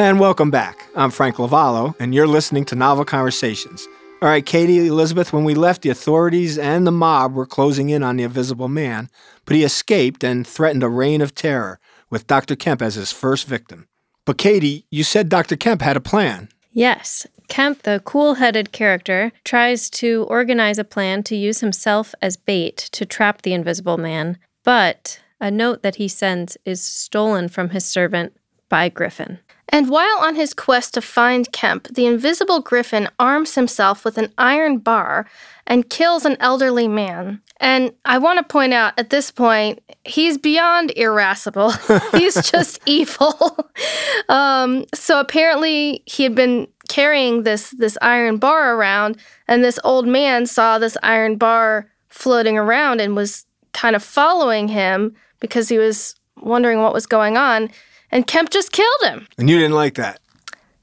And 0.00 0.18
welcome 0.18 0.50
back. 0.50 0.86
I'm 0.96 1.10
Frank 1.10 1.36
Lavallo, 1.36 1.94
and 2.00 2.14
you're 2.14 2.26
listening 2.26 2.64
to 2.64 2.74
Novel 2.74 3.04
Conversations. 3.04 3.86
All 4.22 4.30
right, 4.30 4.46
Katie, 4.46 4.86
Elizabeth, 4.86 5.30
when 5.30 5.44
we 5.44 5.54
left, 5.54 5.82
the 5.82 5.90
authorities 5.90 6.56
and 6.56 6.86
the 6.86 6.90
mob 6.90 7.34
were 7.34 7.44
closing 7.44 7.90
in 7.90 8.02
on 8.02 8.16
the 8.16 8.22
Invisible 8.22 8.68
Man, 8.68 9.10
but 9.44 9.56
he 9.56 9.62
escaped 9.62 10.24
and 10.24 10.46
threatened 10.46 10.82
a 10.82 10.88
reign 10.88 11.20
of 11.20 11.34
terror, 11.34 11.80
with 12.08 12.26
Dr. 12.26 12.56
Kemp 12.56 12.80
as 12.80 12.94
his 12.94 13.12
first 13.12 13.46
victim. 13.46 13.88
But 14.24 14.38
Katie, 14.38 14.86
you 14.90 15.04
said 15.04 15.28
Dr. 15.28 15.54
Kemp 15.54 15.82
had 15.82 15.98
a 15.98 16.00
plan. 16.00 16.48
Yes. 16.72 17.26
Kemp, 17.48 17.82
the 17.82 18.00
cool 18.02 18.36
headed 18.36 18.72
character, 18.72 19.32
tries 19.44 19.90
to 19.90 20.24
organize 20.30 20.78
a 20.78 20.82
plan 20.82 21.22
to 21.24 21.36
use 21.36 21.60
himself 21.60 22.14
as 22.22 22.38
bait 22.38 22.78
to 22.92 23.04
trap 23.04 23.42
the 23.42 23.52
Invisible 23.52 23.98
Man, 23.98 24.38
but 24.64 25.20
a 25.38 25.50
note 25.50 25.82
that 25.82 25.96
he 25.96 26.08
sends 26.08 26.56
is 26.64 26.82
stolen 26.82 27.50
from 27.50 27.68
his 27.68 27.84
servant 27.84 28.32
by 28.70 28.88
Griffin. 28.88 29.40
And 29.70 29.88
while 29.88 30.18
on 30.20 30.34
his 30.34 30.52
quest 30.52 30.94
to 30.94 31.00
find 31.00 31.50
Kemp, 31.52 31.88
the 31.94 32.04
invisible 32.04 32.60
Griffin 32.60 33.08
arms 33.18 33.54
himself 33.54 34.04
with 34.04 34.18
an 34.18 34.32
iron 34.36 34.78
bar 34.78 35.26
and 35.66 35.88
kills 35.88 36.24
an 36.24 36.36
elderly 36.40 36.88
man. 36.88 37.40
And 37.58 37.92
I 38.04 38.18
want 38.18 38.38
to 38.38 38.44
point 38.44 38.74
out 38.74 38.94
at 38.98 39.10
this 39.10 39.30
point, 39.30 39.80
he's 40.04 40.36
beyond 40.36 40.92
irascible. 40.96 41.70
he's 42.12 42.50
just 42.50 42.80
evil. 42.84 43.56
um, 44.28 44.84
so 44.92 45.20
apparently, 45.20 46.02
he 46.04 46.24
had 46.24 46.34
been 46.34 46.66
carrying 46.88 47.44
this 47.44 47.70
this 47.70 47.96
iron 48.02 48.38
bar 48.38 48.74
around, 48.74 49.16
and 49.46 49.62
this 49.62 49.78
old 49.84 50.08
man 50.08 50.46
saw 50.46 50.78
this 50.78 50.96
iron 51.04 51.36
bar 51.36 51.88
floating 52.08 52.58
around 52.58 53.00
and 53.00 53.14
was 53.14 53.46
kind 53.72 53.94
of 53.94 54.02
following 54.02 54.66
him 54.66 55.14
because 55.38 55.68
he 55.68 55.78
was 55.78 56.16
wondering 56.42 56.80
what 56.80 56.92
was 56.92 57.06
going 57.06 57.36
on 57.36 57.70
and 58.10 58.26
Kemp 58.26 58.50
just 58.50 58.72
killed 58.72 59.02
him. 59.02 59.26
And 59.38 59.48
you 59.48 59.58
didn't 59.58 59.74
like 59.74 59.94
that? 59.94 60.20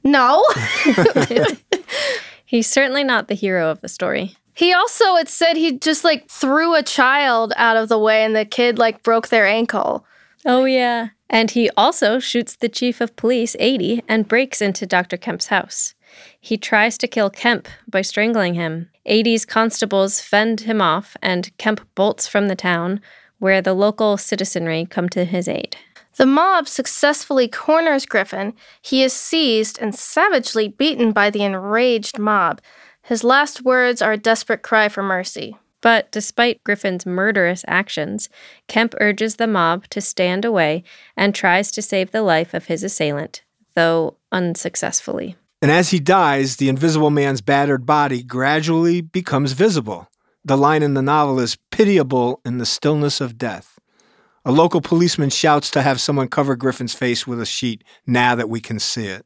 No. 0.03 0.45
He's 2.45 2.67
certainly 2.67 3.03
not 3.03 3.27
the 3.27 3.35
hero 3.35 3.69
of 3.69 3.81
the 3.81 3.89
story. 3.89 4.35
He 4.53 4.73
also, 4.73 5.15
it 5.17 5.29
said 5.29 5.55
he 5.55 5.77
just 5.77 6.03
like 6.03 6.27
threw 6.29 6.73
a 6.73 6.81
child 6.81 7.53
out 7.57 7.77
of 7.77 7.89
the 7.89 7.99
way 7.99 8.23
and 8.23 8.35
the 8.35 8.45
kid 8.45 8.79
like 8.79 9.03
broke 9.03 9.27
their 9.27 9.45
ankle. 9.45 10.05
Oh, 10.45 10.65
yeah. 10.65 11.09
And 11.29 11.51
he 11.51 11.69
also 11.75 12.19
shoots 12.19 12.55
the 12.55 12.69
chief 12.69 13.01
of 13.01 13.15
police, 13.15 13.55
Adie, 13.59 14.01
and 14.07 14.27
breaks 14.27 14.61
into 14.61 14.87
Dr. 14.87 15.17
Kemp's 15.17 15.47
house. 15.47 15.93
He 16.39 16.57
tries 16.57 16.97
to 16.99 17.07
kill 17.07 17.29
Kemp 17.29 17.67
by 17.87 18.01
strangling 18.01 18.53
him. 18.53 18.89
Adie's 19.05 19.45
constables 19.45 20.21
fend 20.21 20.61
him 20.61 20.81
off, 20.81 21.17
and 21.21 21.55
Kemp 21.57 21.81
bolts 21.95 22.27
from 22.27 22.47
the 22.47 22.55
town, 22.55 23.01
where 23.39 23.61
the 23.61 23.73
local 23.73 24.17
citizenry 24.17 24.87
come 24.89 25.09
to 25.09 25.25
his 25.25 25.47
aid. 25.47 25.77
The 26.17 26.25
mob 26.25 26.67
successfully 26.67 27.47
corners 27.47 28.07
Griffin. 28.07 28.53
He 28.81 29.03
is 29.03 29.13
seized 29.13 29.77
and 29.79 29.93
savagely 29.93 30.67
beaten 30.67 31.11
by 31.11 31.29
the 31.29 31.43
enraged 31.43 32.17
mob. 32.17 32.59
His 33.03 33.23
last 33.23 33.63
words 33.63 34.01
are 34.01 34.13
a 34.13 34.17
desperate 34.17 34.63
cry 34.63 34.89
for 34.89 35.03
mercy. 35.03 35.57
But 35.79 36.11
despite 36.11 36.63
Griffin's 36.63 37.05
murderous 37.05 37.63
actions, 37.67 38.29
Kemp 38.67 38.95
urges 38.99 39.35
the 39.35 39.45
mob 39.45 39.87
to 39.89 40.01
stand 40.01 40.43
away 40.43 40.83
and 41.15 41.35
tries 41.35 41.71
to 41.71 41.83
save 41.83 42.09
the 42.09 42.23
life 42.23 42.55
of 42.55 42.65
his 42.65 42.83
assailant, 42.83 43.43
though 43.75 44.17
unsuccessfully. 44.31 45.35
And 45.61 45.69
as 45.69 45.91
he 45.91 45.99
dies, 45.99 46.55
the 46.55 46.67
invisible 46.67 47.11
man's 47.11 47.41
battered 47.41 47.85
body 47.85 48.23
gradually 48.23 49.01
becomes 49.01 49.51
visible. 49.51 50.09
The 50.43 50.57
line 50.57 50.81
in 50.81 50.95
the 50.95 51.03
novel 51.03 51.39
is 51.39 51.59
pitiable 51.69 52.41
in 52.43 52.57
the 52.57 52.65
stillness 52.65 53.21
of 53.21 53.37
death. 53.37 53.76
A 54.47 54.51
local 54.51 54.79
policeman 54.79 55.29
shouts 55.29 55.69
to 55.71 55.81
have 55.81 55.99
someone 55.99 56.29
cover 56.29 56.55
Griffin's 56.55 56.93
face 56.93 57.27
with 57.27 57.41
a 57.41 57.45
sheet 57.45 57.83
now 58.05 58.33
that 58.33 58.49
we 58.49 58.61
can 58.61 58.79
see 58.79 59.07
it. 59.07 59.25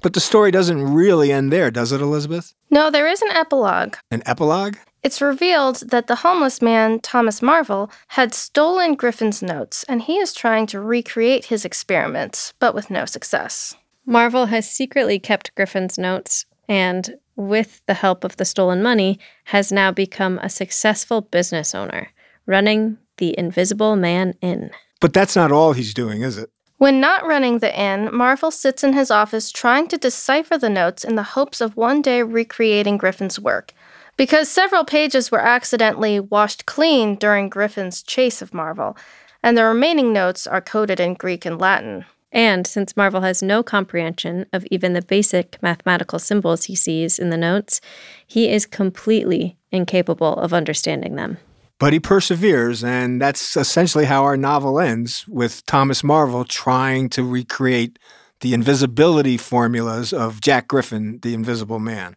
But 0.00 0.14
the 0.14 0.20
story 0.20 0.50
doesn't 0.50 0.94
really 0.94 1.30
end 1.30 1.52
there, 1.52 1.70
does 1.70 1.92
it, 1.92 2.00
Elizabeth? 2.00 2.54
No, 2.70 2.90
there 2.90 3.06
is 3.06 3.20
an 3.20 3.28
epilogue. 3.28 3.96
An 4.10 4.22
epilogue? 4.24 4.76
It's 5.02 5.20
revealed 5.20 5.90
that 5.90 6.06
the 6.06 6.14
homeless 6.14 6.62
man, 6.62 7.00
Thomas 7.00 7.42
Marvel, 7.42 7.90
had 8.08 8.32
stolen 8.32 8.94
Griffin's 8.94 9.42
notes, 9.42 9.84
and 9.86 10.00
he 10.00 10.16
is 10.16 10.32
trying 10.32 10.66
to 10.68 10.80
recreate 10.80 11.44
his 11.44 11.66
experiments, 11.66 12.54
but 12.58 12.74
with 12.74 12.88
no 12.88 13.04
success. 13.04 13.76
Marvel 14.06 14.46
has 14.46 14.66
secretly 14.66 15.18
kept 15.18 15.54
Griffin's 15.56 15.98
notes 15.98 16.46
and, 16.66 17.16
with 17.36 17.82
the 17.84 18.00
help 18.00 18.24
of 18.24 18.38
the 18.38 18.46
stolen 18.46 18.82
money, 18.82 19.18
has 19.44 19.70
now 19.70 19.92
become 19.92 20.38
a 20.38 20.48
successful 20.48 21.20
business 21.20 21.74
owner, 21.74 22.08
running 22.46 22.96
the 23.18 23.36
Invisible 23.38 23.96
Man 23.96 24.34
Inn. 24.40 24.70
But 25.00 25.12
that's 25.12 25.36
not 25.36 25.52
all 25.52 25.72
he's 25.72 25.94
doing, 25.94 26.22
is 26.22 26.38
it? 26.38 26.50
When 26.78 27.00
not 27.00 27.24
running 27.24 27.58
the 27.58 27.80
inn, 27.80 28.12
Marvel 28.12 28.50
sits 28.50 28.82
in 28.82 28.92
his 28.92 29.10
office 29.10 29.52
trying 29.52 29.86
to 29.88 29.96
decipher 29.96 30.58
the 30.58 30.68
notes 30.68 31.04
in 31.04 31.14
the 31.14 31.22
hopes 31.22 31.60
of 31.60 31.76
one 31.76 32.02
day 32.02 32.22
recreating 32.22 32.96
Griffin's 32.96 33.38
work. 33.38 33.72
Because 34.16 34.48
several 34.48 34.84
pages 34.84 35.30
were 35.30 35.40
accidentally 35.40 36.18
washed 36.18 36.66
clean 36.66 37.14
during 37.14 37.48
Griffin's 37.48 38.02
chase 38.02 38.42
of 38.42 38.52
Marvel, 38.52 38.96
and 39.44 39.56
the 39.56 39.64
remaining 39.64 40.12
notes 40.12 40.44
are 40.46 40.60
coded 40.60 40.98
in 40.98 41.14
Greek 41.14 41.46
and 41.46 41.60
Latin. 41.60 42.04
And 42.32 42.66
since 42.66 42.96
Marvel 42.96 43.20
has 43.20 43.42
no 43.42 43.62
comprehension 43.62 44.46
of 44.52 44.66
even 44.70 44.94
the 44.94 45.02
basic 45.02 45.62
mathematical 45.62 46.18
symbols 46.18 46.64
he 46.64 46.74
sees 46.74 47.18
in 47.18 47.30
the 47.30 47.36
notes, 47.36 47.80
he 48.26 48.50
is 48.50 48.66
completely 48.66 49.56
incapable 49.70 50.34
of 50.34 50.52
understanding 50.52 51.14
them. 51.14 51.38
But 51.82 51.92
he 51.92 51.98
perseveres, 51.98 52.84
and 52.84 53.20
that's 53.20 53.56
essentially 53.56 54.04
how 54.04 54.22
our 54.22 54.36
novel 54.36 54.78
ends 54.78 55.26
with 55.26 55.66
Thomas 55.66 56.04
Marvel 56.04 56.44
trying 56.44 57.08
to 57.08 57.24
recreate 57.24 57.98
the 58.38 58.54
invisibility 58.54 59.36
formulas 59.36 60.12
of 60.12 60.40
Jack 60.40 60.68
Griffin, 60.68 61.18
the 61.22 61.34
Invisible 61.34 61.80
Man. 61.80 62.14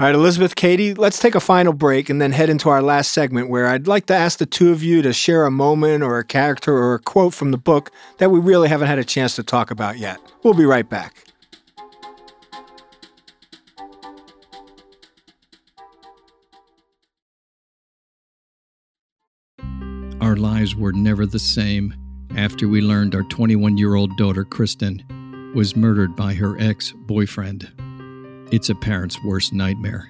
All 0.00 0.06
right, 0.08 0.16
Elizabeth, 0.16 0.56
Katie, 0.56 0.94
let's 0.94 1.20
take 1.20 1.36
a 1.36 1.40
final 1.40 1.72
break 1.72 2.10
and 2.10 2.20
then 2.20 2.32
head 2.32 2.50
into 2.50 2.70
our 2.70 2.82
last 2.82 3.12
segment 3.12 3.48
where 3.48 3.68
I'd 3.68 3.86
like 3.86 4.06
to 4.06 4.16
ask 4.16 4.40
the 4.40 4.46
two 4.46 4.72
of 4.72 4.82
you 4.82 5.00
to 5.02 5.12
share 5.12 5.46
a 5.46 5.50
moment 5.52 6.02
or 6.02 6.18
a 6.18 6.24
character 6.24 6.76
or 6.76 6.94
a 6.94 6.98
quote 6.98 7.34
from 7.34 7.52
the 7.52 7.56
book 7.56 7.92
that 8.16 8.32
we 8.32 8.40
really 8.40 8.68
haven't 8.68 8.88
had 8.88 8.98
a 8.98 9.04
chance 9.04 9.36
to 9.36 9.44
talk 9.44 9.70
about 9.70 9.98
yet. 9.98 10.18
We'll 10.42 10.54
be 10.54 10.66
right 10.66 10.90
back. 10.90 11.22
Lives 20.38 20.74
were 20.74 20.92
never 20.92 21.26
the 21.26 21.38
same 21.38 21.94
after 22.36 22.68
we 22.68 22.80
learned 22.80 23.14
our 23.14 23.22
21 23.24 23.78
year 23.78 23.94
old 23.94 24.16
daughter, 24.16 24.44
Kristen, 24.44 25.52
was 25.54 25.76
murdered 25.76 26.14
by 26.14 26.34
her 26.34 26.58
ex 26.60 26.92
boyfriend. 26.92 27.70
It's 28.52 28.70
a 28.70 28.74
parent's 28.74 29.22
worst 29.24 29.52
nightmare. 29.52 30.08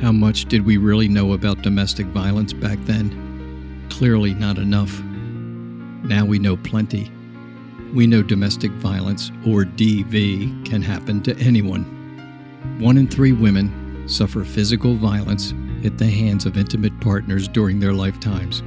How 0.00 0.12
much 0.12 0.46
did 0.46 0.64
we 0.64 0.76
really 0.76 1.08
know 1.08 1.32
about 1.32 1.62
domestic 1.62 2.06
violence 2.06 2.52
back 2.52 2.78
then? 2.82 3.86
Clearly 3.90 4.34
not 4.34 4.58
enough. 4.58 5.00
Now 5.02 6.24
we 6.24 6.38
know 6.38 6.56
plenty. 6.56 7.10
We 7.94 8.06
know 8.06 8.22
domestic 8.22 8.70
violence, 8.72 9.30
or 9.46 9.64
DV, 9.64 10.66
can 10.66 10.82
happen 10.82 11.22
to 11.22 11.36
anyone. 11.38 11.84
One 12.80 12.98
in 12.98 13.08
three 13.08 13.32
women 13.32 14.08
suffer 14.08 14.44
physical 14.44 14.94
violence 14.94 15.54
at 15.84 15.96
the 15.96 16.10
hands 16.10 16.46
of 16.46 16.56
intimate 16.56 16.98
partners 17.00 17.48
during 17.48 17.80
their 17.80 17.92
lifetimes. 17.92 18.62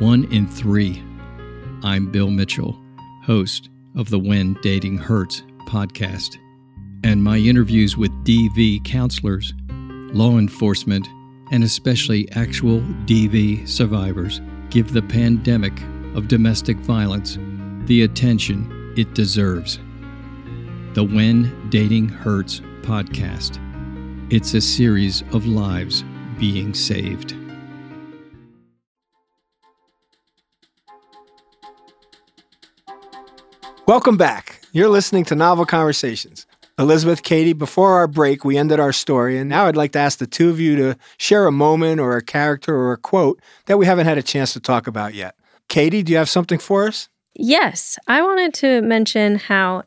One 0.00 0.24
in 0.32 0.48
three. 0.48 1.00
I'm 1.84 2.10
Bill 2.10 2.28
Mitchell, 2.28 2.76
host 3.22 3.70
of 3.94 4.10
the 4.10 4.18
When 4.18 4.54
Dating 4.60 4.98
Hurts 4.98 5.44
podcast 5.68 6.36
and 7.04 7.22
my 7.22 7.36
interviews 7.36 7.96
with 7.96 8.10
DV 8.24 8.84
counselors, 8.84 9.54
law 9.68 10.36
enforcement, 10.36 11.06
and 11.52 11.62
especially 11.62 12.28
actual 12.32 12.80
DV 13.06 13.68
survivors 13.68 14.40
give 14.70 14.92
the 14.92 15.02
pandemic 15.02 15.80
of 16.16 16.26
domestic 16.26 16.76
violence 16.78 17.38
the 17.86 18.02
attention 18.02 18.94
it 18.96 19.14
deserves. 19.14 19.78
The 20.94 21.04
When 21.04 21.70
Dating 21.70 22.08
Hurts 22.08 22.60
podcast. 22.82 23.60
It's 24.32 24.54
a 24.54 24.60
series 24.60 25.22
of 25.32 25.46
lives 25.46 26.02
being 26.36 26.74
saved. 26.74 27.36
Welcome 33.86 34.16
back. 34.16 34.62
You're 34.72 34.88
listening 34.88 35.26
to 35.26 35.34
Novel 35.34 35.66
Conversations. 35.66 36.46
Elizabeth, 36.78 37.22
Katie, 37.22 37.52
before 37.52 37.92
our 37.92 38.06
break, 38.06 38.42
we 38.42 38.56
ended 38.56 38.80
our 38.80 38.94
story, 38.94 39.36
and 39.36 39.46
now 39.50 39.66
I'd 39.66 39.76
like 39.76 39.92
to 39.92 39.98
ask 39.98 40.18
the 40.18 40.26
two 40.26 40.48
of 40.48 40.58
you 40.58 40.74
to 40.76 40.96
share 41.18 41.46
a 41.46 41.52
moment 41.52 42.00
or 42.00 42.16
a 42.16 42.22
character 42.22 42.74
or 42.74 42.92
a 42.92 42.96
quote 42.96 43.42
that 43.66 43.76
we 43.76 43.84
haven't 43.84 44.06
had 44.06 44.16
a 44.16 44.22
chance 44.22 44.54
to 44.54 44.60
talk 44.60 44.86
about 44.86 45.12
yet. 45.12 45.36
Katie, 45.68 46.02
do 46.02 46.12
you 46.12 46.16
have 46.16 46.30
something 46.30 46.58
for 46.58 46.88
us? 46.88 47.10
Yes. 47.34 47.98
I 48.06 48.22
wanted 48.22 48.54
to 48.54 48.80
mention 48.80 49.36
how, 49.36 49.82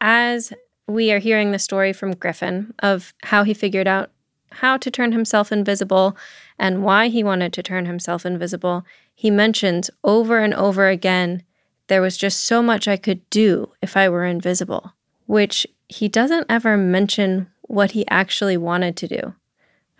as 0.00 0.52
we 0.86 1.10
are 1.10 1.18
hearing 1.18 1.50
the 1.50 1.58
story 1.58 1.92
from 1.92 2.14
Griffin 2.14 2.72
of 2.78 3.12
how 3.24 3.42
he 3.42 3.54
figured 3.54 3.88
out 3.88 4.12
how 4.52 4.76
to 4.76 4.90
turn 4.90 5.10
himself 5.10 5.50
invisible 5.50 6.16
and 6.60 6.84
why 6.84 7.08
he 7.08 7.24
wanted 7.24 7.52
to 7.54 7.62
turn 7.64 7.86
himself 7.86 8.24
invisible, 8.24 8.86
he 9.16 9.32
mentions 9.32 9.90
over 10.04 10.38
and 10.38 10.54
over 10.54 10.86
again 10.86 11.42
there 11.88 12.02
was 12.02 12.16
just 12.16 12.44
so 12.44 12.62
much 12.62 12.88
I 12.88 12.96
could 12.96 13.28
do 13.30 13.72
if 13.82 13.96
I 13.96 14.08
were 14.08 14.24
invisible, 14.24 14.92
which 15.26 15.66
he 15.88 16.08
doesn't 16.08 16.46
ever 16.48 16.76
mention 16.76 17.48
what 17.62 17.92
he 17.92 18.06
actually 18.08 18.56
wanted 18.56 18.96
to 18.98 19.08
do. 19.08 19.34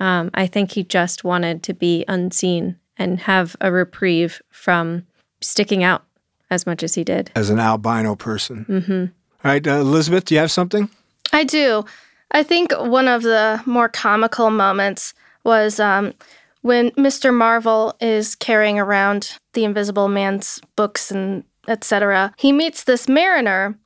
Um, 0.01 0.31
I 0.35 0.47
think 0.47 0.73
he 0.73 0.83
just 0.85 1.25
wanted 1.25 1.63
to 1.65 1.75
be 1.75 2.05
unseen 2.09 2.77
and 2.97 3.21
have 3.21 3.57
a 3.61 3.71
reprieve 3.71 4.43
from 4.51 5.07
sticking 5.41 5.83
out 5.83 6.05
as 6.51 6.67
much 6.67 6.83
as 6.83 6.95
he 6.95 7.05
did. 7.05 7.31
As 7.35 7.51
an 7.51 7.59
albino 7.59 8.15
person. 8.15 8.67
Mm-hmm. 8.69 9.05
All 9.45 9.51
right, 9.51 9.67
uh, 9.67 9.81
Elizabeth, 9.81 10.27
do 10.27 10.35
you 10.35 10.41
have 10.41 10.51
something? 10.51 10.89
I 11.33 11.45
do. 11.45 11.85
I 12.31 12.43
think 12.43 12.73
one 12.73 13.09
of 13.09 13.23
the 13.23 13.63
more 13.67 13.89
comical 13.89 14.51
moments 14.51 15.15
was 15.45 15.81
um, 15.81 16.15
when 16.63 16.91
Mr. 16.93 17.35
Marvel 17.35 17.95
is 18.01 18.35
carrying 18.35 18.79
around 18.79 19.39
the 19.53 19.65
Invisible 19.65 20.09
Man's 20.09 20.61
books 20.77 21.11
and 21.11 21.45
etc. 21.69 22.35
He 22.37 22.53
meets 22.53 22.85
this 22.85 23.09
mariner 23.09 23.79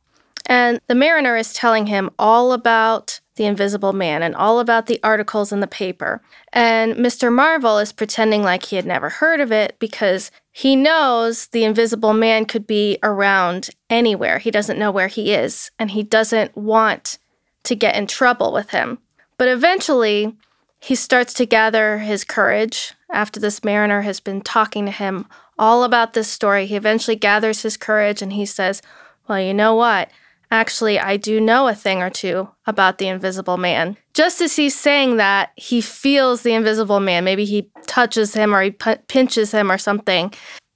and 0.46 0.80
the 0.86 0.94
mariner 0.94 1.36
is 1.36 1.52
telling 1.52 1.86
him 1.86 2.10
all 2.18 2.52
about 2.52 3.20
the 3.34 3.44
invisible 3.44 3.92
man 3.92 4.22
and 4.22 4.34
all 4.34 4.60
about 4.60 4.86
the 4.86 5.00
articles 5.02 5.52
in 5.52 5.60
the 5.60 5.66
paper. 5.66 6.22
And 6.52 6.94
Mr. 6.94 7.32
Marvel 7.32 7.78
is 7.78 7.92
pretending 7.92 8.42
like 8.42 8.64
he 8.64 8.76
had 8.76 8.86
never 8.86 9.08
heard 9.10 9.40
of 9.40 9.52
it 9.52 9.76
because 9.78 10.30
he 10.52 10.74
knows 10.74 11.48
the 11.48 11.64
invisible 11.64 12.14
man 12.14 12.46
could 12.46 12.66
be 12.66 12.98
around 13.02 13.70
anywhere. 13.90 14.38
He 14.38 14.50
doesn't 14.50 14.78
know 14.78 14.90
where 14.90 15.08
he 15.08 15.34
is, 15.34 15.70
and 15.78 15.90
he 15.90 16.02
doesn't 16.02 16.56
want 16.56 17.18
to 17.64 17.76
get 17.76 17.96
in 17.96 18.06
trouble 18.06 18.52
with 18.52 18.70
him. 18.70 18.98
But 19.36 19.48
eventually, 19.48 20.34
he 20.80 20.94
starts 20.94 21.34
to 21.34 21.46
gather 21.46 21.98
his 21.98 22.24
courage 22.24 22.94
after 23.12 23.38
this 23.38 23.62
mariner 23.62 24.02
has 24.02 24.20
been 24.20 24.40
talking 24.40 24.86
to 24.86 24.92
him 24.92 25.26
all 25.58 25.84
about 25.84 26.12
this 26.12 26.28
story. 26.28 26.66
He 26.66 26.76
eventually 26.76 27.16
gathers 27.16 27.62
his 27.62 27.76
courage 27.76 28.22
and 28.22 28.32
he 28.32 28.46
says, 28.46 28.82
Well, 29.28 29.40
you 29.40 29.54
know 29.54 29.74
what? 29.74 30.10
Actually, 30.50 30.98
I 30.98 31.16
do 31.16 31.40
know 31.40 31.66
a 31.66 31.74
thing 31.74 32.02
or 32.02 32.10
two 32.10 32.48
about 32.66 32.98
the 32.98 33.08
invisible 33.08 33.56
man. 33.56 33.96
Just 34.14 34.40
as 34.40 34.54
he's 34.54 34.78
saying 34.78 35.16
that, 35.16 35.50
he 35.56 35.80
feels 35.80 36.42
the 36.42 36.54
invisible 36.54 37.00
man. 37.00 37.24
Maybe 37.24 37.44
he 37.44 37.68
touches 37.86 38.32
him 38.32 38.54
or 38.54 38.62
he 38.62 38.70
p- 38.70 38.94
pinches 39.08 39.50
him 39.50 39.72
or 39.72 39.78
something. 39.78 40.32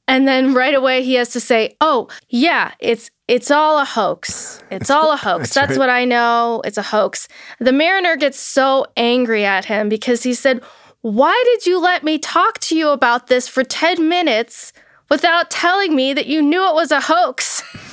And 0.08 0.26
then 0.26 0.54
right 0.54 0.74
away 0.74 1.04
he 1.04 1.14
has 1.14 1.30
to 1.30 1.40
say, 1.40 1.76
"Oh, 1.80 2.08
yeah, 2.28 2.72
it's 2.80 3.12
it's 3.28 3.48
all 3.48 3.78
a 3.78 3.84
hoax. 3.84 4.60
It's 4.68 4.90
all 4.96 5.12
a 5.12 5.16
hoax. 5.16 5.54
That's 5.54 5.54
That's 5.54 5.70
right. 5.70 5.78
what 5.78 5.90
I 5.90 6.04
know. 6.04 6.62
It's 6.64 6.78
a 6.78 6.82
hoax." 6.82 7.28
The 7.60 7.72
mariner 7.72 8.16
gets 8.16 8.40
so 8.40 8.86
angry 8.96 9.44
at 9.44 9.66
him 9.66 9.88
because 9.88 10.24
he 10.24 10.34
said, 10.34 10.62
"Why 11.02 11.40
did 11.46 11.66
you 11.66 11.80
let 11.80 12.04
me 12.04 12.18
talk 12.18 12.58
to 12.60 12.76
you 12.76 12.90
about 12.90 13.26
this 13.28 13.48
for 13.48 13.64
10 13.64 14.08
minutes 14.08 14.72
without 15.08 15.50
telling 15.50 15.96
me 15.96 16.12
that 16.12 16.26
you 16.26 16.42
knew 16.42 16.68
it 16.68 16.74
was 16.74 16.90
a 16.90 17.00
hoax?" 17.00 17.62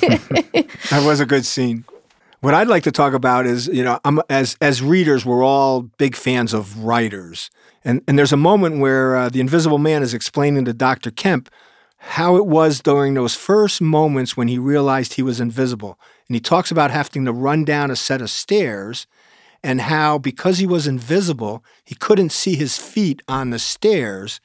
That 0.90 1.04
was 1.04 1.20
a 1.20 1.26
good 1.26 1.44
scene. 1.44 1.84
What 2.40 2.54
I'd 2.54 2.68
like 2.68 2.84
to 2.84 2.92
talk 2.92 3.14
about 3.14 3.46
is, 3.46 3.66
you 3.66 3.82
know, 3.82 3.98
I'm, 4.04 4.20
as 4.30 4.56
as 4.60 4.80
readers, 4.80 5.26
we're 5.26 5.44
all 5.44 5.82
big 5.82 6.14
fans 6.14 6.54
of 6.54 6.84
writers, 6.84 7.50
and 7.84 8.00
and 8.06 8.18
there's 8.18 8.32
a 8.32 8.36
moment 8.36 8.78
where 8.78 9.16
uh, 9.16 9.28
the 9.28 9.40
Invisible 9.40 9.78
Man 9.78 10.02
is 10.02 10.14
explaining 10.14 10.64
to 10.66 10.72
Doctor 10.72 11.10
Kemp 11.10 11.50
how 11.98 12.36
it 12.36 12.46
was 12.46 12.80
during 12.80 13.14
those 13.14 13.34
first 13.34 13.80
moments 13.80 14.36
when 14.36 14.46
he 14.48 14.56
realized 14.56 15.14
he 15.14 15.22
was 15.22 15.40
invisible, 15.40 15.98
and 16.28 16.36
he 16.36 16.40
talks 16.40 16.70
about 16.70 16.92
having 16.92 17.24
to 17.24 17.32
run 17.32 17.64
down 17.64 17.90
a 17.90 17.96
set 17.96 18.22
of 18.22 18.30
stairs, 18.30 19.06
and 19.62 19.82
how 19.82 20.18
because 20.18 20.58
he 20.58 20.66
was 20.66 20.86
invisible, 20.86 21.64
he 21.84 21.94
couldn't 21.94 22.32
see 22.32 22.54
his 22.54 22.78
feet 22.78 23.22
on 23.28 23.50
the 23.50 23.58
stairs, 23.58 24.40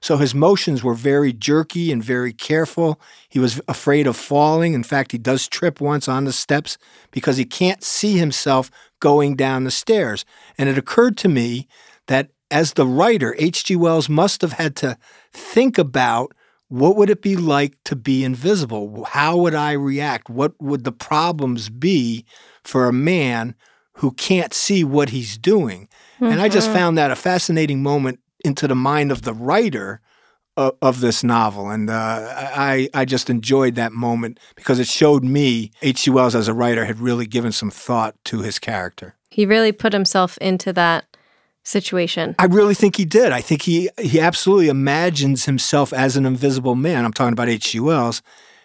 so 0.00 0.16
his 0.16 0.34
motions 0.34 0.84
were 0.84 0.94
very 0.94 1.32
jerky 1.32 1.90
and 1.90 2.02
very 2.02 2.32
careful. 2.32 3.00
He 3.28 3.38
was 3.38 3.60
afraid 3.66 4.06
of 4.06 4.16
falling. 4.16 4.74
In 4.74 4.84
fact, 4.84 5.12
he 5.12 5.18
does 5.18 5.48
trip 5.48 5.80
once 5.80 6.08
on 6.08 6.24
the 6.24 6.32
steps 6.32 6.78
because 7.10 7.36
he 7.36 7.44
can't 7.44 7.82
see 7.82 8.16
himself 8.16 8.70
going 9.00 9.34
down 9.34 9.64
the 9.64 9.70
stairs. 9.70 10.24
And 10.56 10.68
it 10.68 10.78
occurred 10.78 11.16
to 11.18 11.28
me 11.28 11.66
that 12.06 12.30
as 12.50 12.74
the 12.74 12.86
writer, 12.86 13.34
H.G. 13.38 13.76
Wells 13.76 14.08
must 14.08 14.40
have 14.42 14.52
had 14.52 14.76
to 14.76 14.96
think 15.32 15.78
about 15.78 16.32
what 16.68 16.96
would 16.96 17.10
it 17.10 17.22
be 17.22 17.36
like 17.36 17.74
to 17.84 17.96
be 17.96 18.24
invisible? 18.24 19.04
How 19.04 19.36
would 19.38 19.54
I 19.54 19.72
react? 19.72 20.28
What 20.28 20.52
would 20.60 20.84
the 20.84 20.92
problems 20.92 21.70
be 21.70 22.24
for 22.62 22.86
a 22.86 22.92
man 22.92 23.54
who 23.98 24.12
can't 24.12 24.54
see 24.54 24.84
what 24.84 25.10
he's 25.10 25.36
doing? 25.36 25.88
And 26.20 26.40
I 26.40 26.48
just 26.48 26.70
found 26.70 26.98
that 26.98 27.12
a 27.12 27.16
fascinating 27.16 27.82
moment 27.82 28.18
into 28.44 28.66
the 28.66 28.74
mind 28.74 29.12
of 29.12 29.22
the 29.22 29.32
writer 29.32 30.00
of, 30.56 30.76
of 30.82 31.00
this 31.00 31.22
novel. 31.22 31.70
And 31.70 31.88
uh, 31.88 31.94
I, 31.94 32.88
I 32.92 33.04
just 33.04 33.30
enjoyed 33.30 33.76
that 33.76 33.92
moment 33.92 34.40
because 34.56 34.80
it 34.80 34.88
showed 34.88 35.22
me 35.22 35.70
H.G. 35.80 36.10
Wells 36.10 36.34
as 36.34 36.48
a 36.48 36.54
writer 36.54 36.84
had 36.84 36.98
really 36.98 37.26
given 37.26 37.52
some 37.52 37.70
thought 37.70 38.16
to 38.24 38.40
his 38.40 38.58
character. 38.58 39.14
He 39.30 39.46
really 39.46 39.72
put 39.72 39.92
himself 39.92 40.36
into 40.38 40.72
that 40.72 41.04
situation. 41.62 42.34
I 42.38 42.46
really 42.46 42.74
think 42.74 42.96
he 42.96 43.04
did. 43.04 43.30
I 43.30 43.40
think 43.40 43.62
he 43.62 43.90
he 44.00 44.18
absolutely 44.18 44.68
imagines 44.68 45.44
himself 45.44 45.92
as 45.92 46.16
an 46.16 46.26
invisible 46.26 46.74
man. 46.74 47.04
I'm 47.04 47.12
talking 47.12 47.34
about 47.34 47.48
H.G. 47.48 47.78
Wells, 47.80 48.22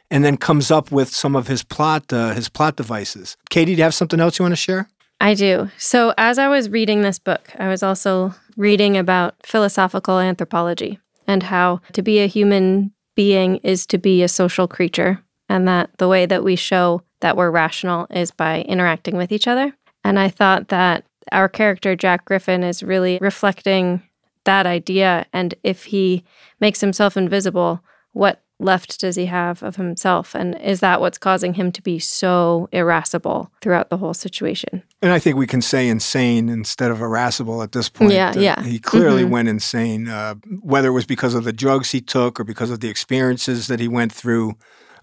and 0.10 0.24
then 0.24 0.38
comes 0.38 0.72
up 0.72 0.92
with 0.92 1.10
some 1.10 1.36
of 1.36 1.48
his 1.48 1.64
plot 1.64 2.12
uh, 2.12 2.34
his 2.34 2.50
plot 2.50 2.78
devices. 2.78 3.38
Katie, 3.50 3.76
do 3.76 3.80
you 3.80 3.84
have 3.84 3.94
something 3.94 4.20
else 4.20 4.40
you 4.40 4.44
want 4.44 4.54
to 4.54 4.58
share? 4.58 4.88
I 5.20 5.34
do. 5.34 5.70
So, 5.78 6.14
as 6.18 6.38
I 6.38 6.48
was 6.48 6.70
reading 6.70 7.02
this 7.02 7.20
book, 7.20 7.50
I 7.58 7.70
was 7.70 7.82
also 7.82 8.36
reading 8.58 8.98
about 8.98 9.36
philosophical 9.44 10.20
anthropology 10.20 11.00
and 11.28 11.44
how 11.44 11.80
to 11.94 12.02
be 12.02 12.20
a 12.20 12.28
human 12.28 12.92
being 13.16 13.58
is 13.58 13.86
to 13.88 13.98
be 13.98 14.22
a 14.22 14.28
social 14.28 14.68
creature, 14.68 15.24
and 15.48 15.68
that 15.68 15.92
the 15.98 16.08
way 16.08 16.26
that 16.26 16.44
we 16.44 16.56
show 16.56 17.04
that 17.22 17.38
we're 17.38 17.52
rational 17.52 18.08
is 18.10 18.32
by 18.32 18.62
interacting 18.64 19.16
with 19.16 19.32
each 19.32 19.48
other. 19.48 19.74
And 20.04 20.20
I 20.20 20.28
thought 20.28 20.68
that 20.68 21.06
our 21.32 21.48
character, 21.48 21.96
Jack 21.96 22.26
Griffin, 22.26 22.64
is 22.64 22.84
really 22.84 23.18
reflecting 23.22 24.04
that 24.44 24.66
idea. 24.66 25.26
And 25.32 25.56
if 25.64 25.86
he 25.86 26.24
makes 26.60 26.82
himself 26.82 27.16
invisible, 27.16 27.82
what 28.12 28.43
left 28.60 29.00
does 29.00 29.16
he 29.16 29.26
have 29.26 29.62
of 29.64 29.76
himself? 29.76 30.36
And 30.36 30.60
is 30.62 30.80
that 30.80 31.02
what's 31.02 31.18
causing 31.18 31.56
him 31.56 31.72
to 31.74 31.82
be 31.82 32.00
so 32.00 32.70
irascible 32.72 33.52
throughout 33.62 33.90
the 33.90 33.98
whole 33.98 34.14
situation? 34.14 34.84
And 35.02 35.12
I 35.12 35.20
think 35.20 35.38
we 35.38 35.48
can 35.48 35.62
say 35.62 35.88
insane 35.90 36.50
instead 36.50 36.92
of 36.92 37.02
irascible 37.02 37.62
at 37.62 37.72
this 37.74 37.90
point. 37.90 38.14
Yeah, 38.14 38.30
Uh, 38.36 38.40
yeah. 38.40 38.64
He 38.64 38.80
clearly 38.80 39.24
Mhm. 39.24 39.30
went 39.30 39.50
insane, 39.50 40.08
uh, 40.08 40.36
whether 40.62 40.90
it 40.90 40.94
was 40.94 41.06
because 41.06 41.34
of 41.34 41.44
the 41.44 41.54
drugs 41.54 41.92
he 41.92 42.00
took 42.02 42.40
or 42.40 42.44
because 42.44 42.70
of 42.70 42.80
the 42.80 42.90
experiences 42.90 43.68
that 43.68 43.80
he 43.80 43.88
went 43.88 44.14
through. 44.14 44.54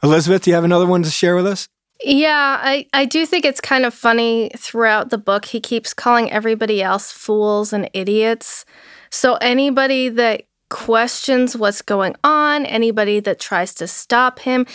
Elizabeth, 0.02 0.42
do 0.44 0.50
you 0.50 0.54
have 0.54 0.64
another 0.64 0.86
one 0.86 1.02
to 1.02 1.10
share 1.10 1.36
with 1.36 1.46
us? 1.46 1.68
Yeah, 2.02 2.58
I, 2.62 2.86
I 2.94 3.04
do 3.04 3.26
think 3.26 3.44
it's 3.44 3.60
kind 3.60 3.84
of 3.84 3.92
funny 3.92 4.50
throughout 4.56 5.10
the 5.10 5.18
book. 5.18 5.44
He 5.44 5.60
keeps 5.60 5.92
calling 5.92 6.32
everybody 6.32 6.82
else 6.82 7.12
fools 7.12 7.74
and 7.74 7.90
idiots. 7.92 8.64
So 9.10 9.34
anybody 9.42 10.08
that 10.08 10.44
questions 10.70 11.56
what's 11.56 11.82
going 11.82 12.14
on, 12.24 12.64
anybody 12.66 13.20
that 13.20 13.38
tries 13.38 13.74
to 13.74 13.86
stop 13.86 14.38
him, 14.40 14.66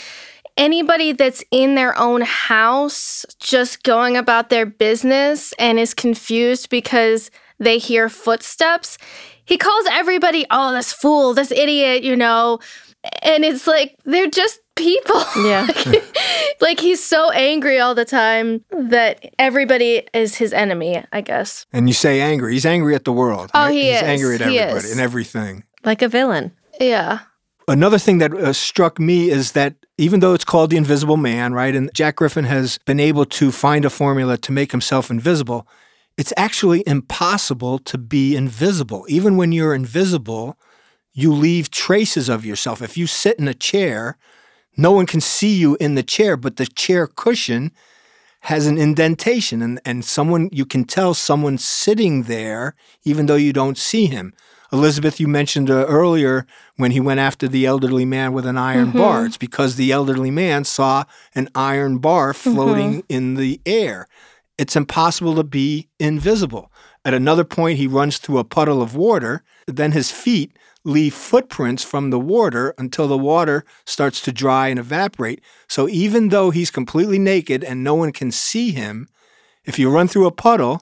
anybody 0.57 1.11
that's 1.11 1.43
in 1.51 1.75
their 1.75 1.97
own 1.97 2.21
house 2.21 3.25
just 3.39 3.83
going 3.83 4.15
about 4.15 4.49
their 4.49 4.65
business 4.65 5.53
and 5.59 5.79
is 5.79 5.93
confused 5.93 6.69
because 6.69 7.31
they 7.59 7.77
hear 7.77 8.09
footsteps, 8.09 8.97
he 9.45 9.57
calls 9.57 9.85
everybody, 9.91 10.45
oh, 10.51 10.73
this 10.73 10.91
fool, 10.93 11.33
this 11.33 11.51
idiot, 11.51 12.03
you 12.03 12.15
know. 12.15 12.59
And 13.21 13.45
it's 13.45 13.67
like, 13.67 13.95
they're 14.05 14.29
just 14.29 14.59
people. 14.75 15.23
Yeah. 15.43 15.67
like 16.61 16.79
he's 16.79 17.03
so 17.03 17.29
angry 17.31 17.79
all 17.79 17.93
the 17.95 18.05
time 18.05 18.63
that 18.71 19.23
everybody 19.37 20.03
is 20.13 20.35
his 20.35 20.51
enemy, 20.53 21.03
I 21.13 21.21
guess. 21.21 21.65
And 21.71 21.87
you 21.87 21.93
say 21.93 22.19
angry. 22.21 22.53
He's 22.53 22.65
angry 22.65 22.95
at 22.95 23.05
the 23.05 23.13
world. 23.13 23.51
Oh, 23.53 23.65
right? 23.65 23.71
he 23.73 23.87
He's 23.91 23.97
is. 23.97 24.03
angry 24.03 24.35
at 24.35 24.41
He 24.41 24.59
everybody 24.59 24.85
is. 24.87 24.91
and 24.91 24.99
everything. 25.01 25.63
Like 25.85 26.01
a 26.01 26.07
villain. 26.07 26.51
Yeah. 26.79 27.19
Another 27.67 27.97
thing 27.97 28.19
that 28.19 28.33
uh, 28.33 28.53
struck 28.53 28.99
me 28.99 29.29
is 29.29 29.53
that 29.53 29.75
even 29.97 30.19
though 30.19 30.33
it's 30.33 30.45
called 30.45 30.69
the 30.69 30.77
Invisible 30.77 31.17
Man, 31.17 31.53
right, 31.53 31.75
and 31.75 31.89
Jack 31.93 32.17
Griffin 32.17 32.45
has 32.45 32.77
been 32.85 32.99
able 32.99 33.25
to 33.25 33.51
find 33.51 33.85
a 33.85 33.89
formula 33.89 34.37
to 34.37 34.51
make 34.51 34.71
himself 34.71 35.09
invisible, 35.09 35.67
it's 36.17 36.33
actually 36.37 36.83
impossible 36.85 37.79
to 37.79 37.97
be 37.97 38.35
invisible. 38.35 39.05
Even 39.09 39.35
when 39.35 39.51
you're 39.51 39.73
invisible, 39.73 40.57
you 41.13 41.33
leave 41.33 41.71
traces 41.71 42.29
of 42.29 42.45
yourself. 42.45 42.81
If 42.81 42.97
you 42.97 43.07
sit 43.07 43.39
in 43.39 43.47
a 43.47 43.53
chair, 43.53 44.17
no 44.77 44.91
one 44.91 45.05
can 45.05 45.21
see 45.21 45.55
you 45.55 45.77
in 45.79 45.95
the 45.95 46.03
chair, 46.03 46.37
but 46.37 46.57
the 46.57 46.65
chair 46.65 47.07
cushion 47.07 47.71
has 48.45 48.67
an 48.67 48.77
indentation 48.77 49.63
and, 49.63 49.81
and 49.85 50.05
someone 50.05 50.49
you 50.51 50.65
can 50.65 50.83
tell 50.83 51.15
someone's 51.15 51.63
sitting 51.63 52.23
there 52.23 52.75
even 53.03 53.25
though 53.25 53.35
you 53.35 53.51
don't 53.51 53.77
see 53.77 54.05
him. 54.05 54.33
Elizabeth, 54.71 55.19
you 55.19 55.27
mentioned 55.27 55.69
uh, 55.69 55.85
earlier 55.87 56.45
when 56.75 56.91
he 56.91 56.99
went 56.99 57.19
after 57.19 57.47
the 57.47 57.65
elderly 57.65 58.05
man 58.05 58.33
with 58.33 58.45
an 58.45 58.57
iron 58.57 58.91
bar. 58.91 59.25
It's 59.25 59.37
because 59.37 59.75
the 59.75 59.91
elderly 59.91 60.31
man 60.31 60.63
saw 60.63 61.05
an 61.33 61.49
iron 61.55 61.97
bar 61.97 62.33
floating 62.33 63.03
in 63.09 63.35
the 63.35 63.61
air. 63.65 64.07
It's 64.57 64.75
impossible 64.75 65.35
to 65.35 65.43
be 65.43 65.87
invisible. 65.99 66.71
At 67.03 67.13
another 67.13 67.43
point, 67.43 67.77
he 67.77 67.87
runs 67.87 68.19
through 68.19 68.37
a 68.37 68.43
puddle 68.43 68.81
of 68.81 68.95
water. 68.95 69.43
Then 69.67 69.91
his 69.91 70.11
feet 70.11 70.55
leave 70.85 71.13
footprints 71.13 71.83
from 71.83 72.11
the 72.11 72.19
water 72.19 72.73
until 72.77 73.07
the 73.07 73.17
water 73.17 73.65
starts 73.85 74.21
to 74.21 74.31
dry 74.31 74.67
and 74.67 74.79
evaporate. 74.79 75.41
So 75.67 75.89
even 75.89 76.29
though 76.29 76.51
he's 76.51 76.71
completely 76.71 77.19
naked 77.19 77.63
and 77.63 77.83
no 77.83 77.95
one 77.95 78.11
can 78.11 78.31
see 78.31 78.71
him, 78.71 79.07
if 79.65 79.79
you 79.79 79.89
run 79.89 80.07
through 80.07 80.27
a 80.27 80.31
puddle, 80.31 80.81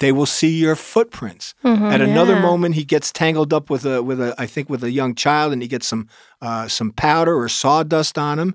they 0.00 0.12
will 0.12 0.26
see 0.26 0.58
your 0.58 0.76
footprints. 0.76 1.54
At 1.64 2.00
another 2.00 2.34
Yeah. 2.34 2.42
moment, 2.42 2.74
he 2.74 2.84
gets 2.84 3.10
tangled 3.12 3.52
up 3.52 3.70
with 3.70 3.84
a 3.84 4.02
with 4.02 4.20
a 4.20 4.34
I 4.38 4.46
think 4.46 4.68
with 4.68 4.84
a 4.84 4.90
young 4.90 5.14
child, 5.14 5.52
and 5.52 5.62
he 5.62 5.68
gets 5.68 5.86
some 5.86 6.08
uh, 6.42 6.68
some 6.68 6.92
powder 6.92 7.36
or 7.36 7.48
sawdust 7.48 8.18
on 8.18 8.38
him, 8.38 8.54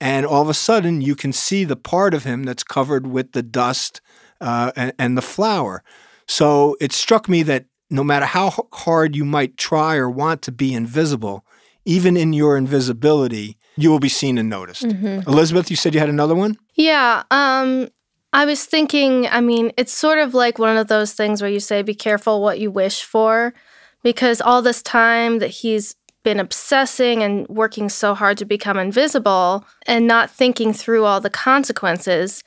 and 0.00 0.26
all 0.26 0.42
of 0.42 0.48
a 0.48 0.54
sudden 0.54 1.00
you 1.00 1.14
can 1.16 1.32
see 1.32 1.64
the 1.64 1.76
part 1.76 2.14
of 2.14 2.24
him 2.24 2.44
that's 2.44 2.62
covered 2.64 3.06
with 3.06 3.32
the 3.32 3.42
dust 3.42 4.00
uh, 4.40 4.70
and, 4.76 4.92
and 4.98 5.16
the 5.16 5.22
flour. 5.22 5.82
So 6.26 6.76
it 6.80 6.92
struck 6.92 7.28
me 7.28 7.42
that 7.44 7.66
no 7.90 8.02
matter 8.04 8.26
how 8.26 8.52
hard 8.72 9.14
you 9.14 9.24
might 9.24 9.56
try 9.56 9.96
or 9.96 10.10
want 10.10 10.42
to 10.42 10.52
be 10.52 10.74
invisible, 10.74 11.44
even 11.84 12.16
in 12.16 12.32
your 12.32 12.56
invisibility, 12.56 13.56
you 13.76 13.90
will 13.90 13.98
be 13.98 14.08
seen 14.08 14.38
and 14.38 14.48
noticed. 14.48 14.84
Elizabeth, 14.84 15.70
you 15.70 15.76
said 15.76 15.94
you 15.94 16.00
had 16.00 16.08
another 16.08 16.34
one. 16.34 16.56
Yeah. 16.74 17.24
Um, 17.30 17.88
I 18.32 18.46
was 18.46 18.64
thinking, 18.64 19.28
I 19.28 19.40
mean, 19.40 19.72
it's 19.76 19.92
sort 19.92 20.18
of 20.18 20.34
like 20.34 20.58
one 20.58 20.76
of 20.76 20.88
those 20.88 21.12
things 21.12 21.40
where 21.40 21.50
you 21.50 21.60
say, 21.60 21.82
be 21.82 21.94
careful 21.94 22.42
what 22.42 22.58
you 22.58 22.70
wish 22.70 23.02
for, 23.02 23.54
because 24.02 24.40
all 24.40 24.62
this 24.62 24.82
time 24.82 25.38
that 25.38 25.48
he's 25.48 25.94
been 26.24 26.40
obsessing 26.40 27.22
and 27.22 27.46
working 27.48 27.88
so 27.88 28.14
hard 28.14 28.38
to 28.38 28.44
become 28.44 28.78
invisible 28.78 29.64
and 29.86 30.06
not 30.06 30.30
thinking 30.30 30.72
through 30.72 31.04
all 31.04 31.20
the 31.20 31.30
consequences. 31.30 32.42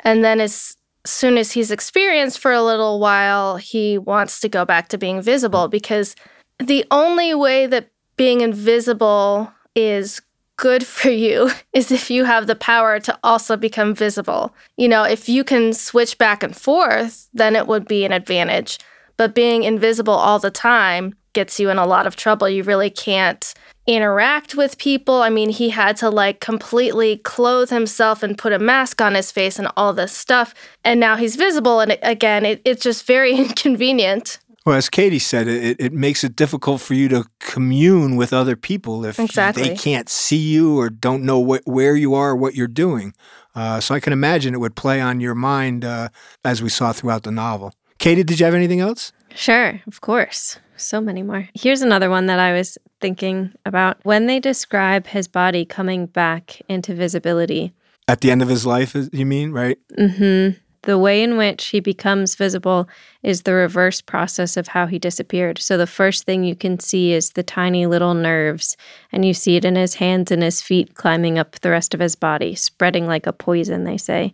And 0.00 0.22
then 0.22 0.38
as 0.38 0.76
soon 1.04 1.36
as 1.36 1.52
he's 1.52 1.70
experienced 1.70 2.38
for 2.38 2.52
a 2.52 2.62
little 2.62 3.00
while, 3.00 3.56
he 3.56 3.98
wants 3.98 4.40
to 4.40 4.48
go 4.48 4.64
back 4.64 4.88
to 4.88 4.98
being 4.98 5.20
visible 5.20 5.68
mm. 5.68 5.70
because 5.70 6.14
the 6.58 6.84
only 6.90 7.34
way 7.34 7.66
that 7.66 7.90
being 8.16 8.40
invisible 8.40 9.52
is 9.74 10.20
good 10.56 10.86
for 10.86 11.10
you 11.10 11.50
is 11.72 11.90
if 11.90 12.10
you 12.10 12.24
have 12.24 12.46
the 12.46 12.54
power 12.54 13.00
to 13.00 13.18
also 13.22 13.56
become 13.56 13.94
visible. 13.94 14.54
You 14.76 14.88
know, 14.88 15.02
if 15.02 15.28
you 15.28 15.44
can 15.44 15.72
switch 15.72 16.18
back 16.18 16.42
and 16.42 16.56
forth, 16.56 17.28
then 17.34 17.56
it 17.56 17.66
would 17.66 17.86
be 17.88 18.04
an 18.04 18.12
advantage. 18.12 18.78
But 19.16 19.34
being 19.34 19.62
invisible 19.64 20.14
all 20.14 20.38
the 20.38 20.50
time 20.50 21.14
gets 21.32 21.58
you 21.58 21.70
in 21.70 21.78
a 21.78 21.86
lot 21.86 22.06
of 22.06 22.16
trouble. 22.16 22.48
You 22.48 22.62
really 22.62 22.90
can't 22.90 23.54
interact 23.86 24.54
with 24.54 24.78
people. 24.78 25.22
I 25.22 25.28
mean, 25.30 25.50
he 25.50 25.70
had 25.70 25.96
to 25.98 26.10
like 26.10 26.40
completely 26.40 27.18
clothe 27.18 27.70
himself 27.70 28.22
and 28.22 28.38
put 28.38 28.52
a 28.52 28.58
mask 28.58 29.00
on 29.00 29.14
his 29.14 29.30
face 29.32 29.58
and 29.58 29.68
all 29.76 29.92
this 29.92 30.12
stuff. 30.12 30.54
And 30.84 31.00
now 31.00 31.16
he's 31.16 31.36
visible. 31.36 31.80
And 31.80 31.98
again, 32.02 32.44
it, 32.44 32.62
it's 32.64 32.82
just 32.82 33.06
very 33.06 33.34
inconvenient. 33.36 34.38
Well, 34.64 34.76
as 34.76 34.88
Katie 34.88 35.18
said, 35.18 35.48
it, 35.48 35.80
it 35.80 35.92
makes 35.92 36.22
it 36.22 36.36
difficult 36.36 36.80
for 36.80 36.94
you 36.94 37.08
to 37.08 37.24
commune 37.40 38.14
with 38.14 38.32
other 38.32 38.54
people 38.54 39.04
if 39.04 39.18
Exactly. 39.18 39.64
they 39.70 39.74
can't 39.74 40.08
see 40.08 40.36
you 40.36 40.78
or 40.78 40.88
don't 40.88 41.24
know 41.24 41.42
wh- 41.44 41.66
where 41.66 41.96
you 41.96 42.14
are 42.14 42.30
or 42.30 42.36
what 42.36 42.54
you're 42.54 42.68
doing. 42.68 43.12
Uh, 43.56 43.80
so 43.80 43.92
I 43.94 43.98
can 44.00 44.12
imagine 44.12 44.54
it 44.54 44.60
would 44.60 44.76
play 44.76 45.00
on 45.00 45.18
your 45.18 45.34
mind 45.34 45.84
uh, 45.84 46.08
as 46.44 46.62
we 46.62 46.68
saw 46.68 46.92
throughout 46.92 47.24
the 47.24 47.32
novel. 47.32 47.74
Katie, 47.98 48.22
did 48.22 48.38
you 48.38 48.46
have 48.46 48.54
anything 48.54 48.78
else? 48.80 49.12
Sure, 49.34 49.80
of 49.88 50.00
course. 50.00 50.58
So 50.82 51.00
many 51.00 51.22
more. 51.22 51.48
Here's 51.54 51.82
another 51.82 52.10
one 52.10 52.26
that 52.26 52.38
I 52.38 52.52
was 52.52 52.76
thinking 53.00 53.52
about. 53.64 53.98
When 54.04 54.26
they 54.26 54.40
describe 54.40 55.06
his 55.06 55.28
body 55.28 55.64
coming 55.64 56.06
back 56.06 56.60
into 56.68 56.94
visibility, 56.94 57.72
At 58.08 58.20
the 58.20 58.30
end 58.30 58.42
of 58.42 58.48
his 58.48 58.66
life, 58.66 58.96
is- 58.96 59.08
you 59.12 59.24
mean, 59.24 59.52
right? 59.52 59.78
Mm 59.98 60.16
hmm. 60.16 60.58
the 60.84 60.98
way 60.98 61.22
in 61.22 61.36
which 61.36 61.66
he 61.66 61.78
becomes 61.78 62.34
visible 62.34 62.88
is 63.22 63.42
the 63.42 63.52
reverse 63.54 64.00
process 64.00 64.56
of 64.56 64.66
how 64.68 64.86
he 64.88 64.98
disappeared. 64.98 65.60
So 65.60 65.78
the 65.78 65.86
first 65.86 66.24
thing 66.24 66.42
you 66.42 66.56
can 66.56 66.80
see 66.80 67.12
is 67.12 67.30
the 67.30 67.44
tiny 67.44 67.86
little 67.86 68.14
nerves, 68.14 68.76
and 69.12 69.24
you 69.24 69.32
see 69.32 69.54
it 69.54 69.64
in 69.64 69.76
his 69.76 69.94
hands 69.94 70.32
and 70.32 70.42
his 70.42 70.60
feet 70.60 70.94
climbing 70.94 71.38
up 71.38 71.60
the 71.60 71.70
rest 71.70 71.94
of 71.94 72.00
his 72.00 72.16
body, 72.16 72.56
spreading 72.56 73.06
like 73.06 73.28
a 73.28 73.32
poison, 73.32 73.84
they 73.84 73.96
say. 73.96 74.32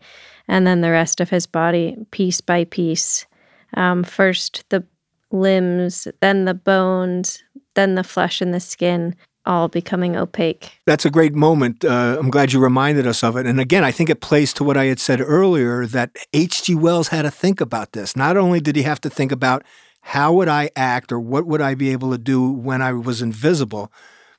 And 0.48 0.66
then 0.66 0.80
the 0.80 0.90
rest 0.90 1.20
of 1.20 1.28
his 1.28 1.46
body, 1.46 1.96
piece 2.10 2.40
by 2.40 2.64
piece. 2.64 3.26
Um, 3.74 4.02
first 4.02 4.64
the 4.70 4.84
limbs, 5.30 6.08
then 6.20 6.44
the 6.44 6.54
bones, 6.54 7.42
then 7.74 7.94
the 7.94 8.04
flesh 8.04 8.40
and 8.40 8.52
the 8.52 8.60
skin, 8.60 9.14
all 9.46 9.68
becoming 9.68 10.14
opaque. 10.14 10.78
That's 10.84 11.06
a 11.06 11.10
great 11.10 11.34
moment. 11.34 11.84
Uh, 11.84 12.16
I'm 12.18 12.30
glad 12.30 12.52
you 12.52 12.60
reminded 12.60 13.06
us 13.06 13.24
of 13.24 13.36
it. 13.36 13.46
And 13.46 13.58
again, 13.58 13.82
I 13.82 13.90
think 13.90 14.10
it 14.10 14.20
plays 14.20 14.52
to 14.54 14.64
what 14.64 14.76
I 14.76 14.84
had 14.84 15.00
said 15.00 15.20
earlier 15.20 15.86
that 15.86 16.10
H.G. 16.32 16.74
Wells 16.74 17.08
had 17.08 17.22
to 17.22 17.30
think 17.30 17.60
about 17.60 17.92
this. 17.92 18.14
Not 18.14 18.36
only 18.36 18.60
did 18.60 18.76
he 18.76 18.82
have 18.82 19.00
to 19.00 19.10
think 19.10 19.32
about 19.32 19.64
how 20.02 20.32
would 20.34 20.48
I 20.48 20.70
act 20.76 21.10
or 21.10 21.18
what 21.18 21.46
would 21.46 21.60
I 21.60 21.74
be 21.74 21.90
able 21.90 22.10
to 22.12 22.18
do 22.18 22.50
when 22.50 22.82
I 22.82 22.92
was 22.92 23.22
invisible, 23.22 23.90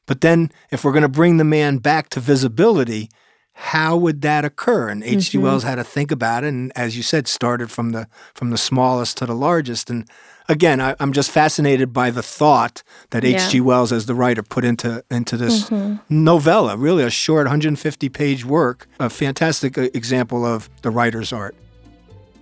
but 0.05 0.21
then 0.21 0.51
if 0.71 0.83
we're 0.83 0.91
going 0.91 1.01
to 1.03 1.09
bring 1.09 1.37
the 1.37 1.43
man 1.43 1.77
back 1.77 2.09
to 2.09 2.19
visibility, 2.19 3.09
how 3.53 3.97
would 3.97 4.21
that 4.21 4.45
occur? 4.45 4.89
And 4.89 5.03
H.G. 5.03 5.37
Wells 5.37 5.63
had 5.63 5.75
to 5.75 5.83
think 5.83 6.11
about 6.11 6.43
it, 6.43 6.47
and 6.47 6.71
as 6.75 6.95
you 6.95 7.03
said, 7.03 7.27
started 7.27 7.69
from 7.69 7.91
the 7.91 8.07
from 8.33 8.51
the 8.51 8.57
smallest 8.57 9.17
to 9.17 9.25
the 9.25 9.35
largest. 9.35 9.89
And 9.89 10.09
again, 10.49 10.81
I, 10.81 10.95
I'm 10.99 11.13
just 11.13 11.31
fascinated 11.31 11.93
by 11.93 12.11
the 12.11 12.21
thought 12.23 12.83
that 13.11 13.23
Yeah. 13.23 13.45
H.G. 13.45 13.61
Wells, 13.61 13.93
as 13.93 14.05
the 14.07 14.15
writer, 14.15 14.43
put 14.43 14.65
into 14.65 15.03
into 15.09 15.37
this 15.37 15.71
novella. 16.09 16.75
Really, 16.75 17.03
a 17.03 17.09
short 17.09 17.45
150 17.45 18.09
page 18.09 18.43
work, 18.43 18.87
a 18.99 19.09
fantastic 19.09 19.77
uh, 19.77 19.83
example 19.93 20.45
of 20.45 20.69
the 20.81 20.89
writer's 20.89 21.31
art. 21.31 21.55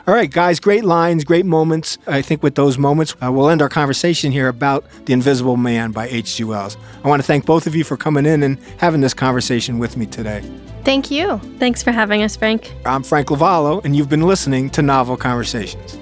All 0.07 0.13
right, 0.13 0.31
guys, 0.31 0.61
great 0.61 0.85
lines, 0.85 1.25
great 1.25 1.45
moments. 1.45 1.97
I 2.07 2.21
think 2.21 2.41
with 2.41 2.55
those 2.55 2.77
moments, 2.77 3.13
uh, 3.21 3.29
we'll 3.29 3.49
end 3.49 3.61
our 3.61 3.67
conversation 3.67 4.31
here 4.31 4.47
about 4.47 4.85
The 5.05 5.11
Invisible 5.11 5.57
Man 5.57 5.91
by 5.91 6.07
H.G. 6.07 6.45
Wells. 6.45 6.77
I 7.03 7.09
want 7.09 7.21
to 7.21 7.27
thank 7.27 7.45
both 7.45 7.67
of 7.67 7.75
you 7.75 7.83
for 7.83 7.97
coming 7.97 8.25
in 8.25 8.41
and 8.41 8.57
having 8.77 9.01
this 9.01 9.13
conversation 9.13 9.79
with 9.79 9.97
me 9.97 10.05
today. 10.05 10.49
Thank 10.85 11.11
you. 11.11 11.39
Thanks 11.59 11.83
for 11.83 11.91
having 11.91 12.23
us, 12.23 12.37
Frank. 12.37 12.73
I'm 12.85 13.03
Frank 13.03 13.27
Lavallo, 13.27 13.83
and 13.83 13.97
you've 13.97 14.07
been 14.07 14.21
listening 14.21 14.69
to 14.69 14.81
Novel 14.81 15.17
Conversations. 15.17 15.97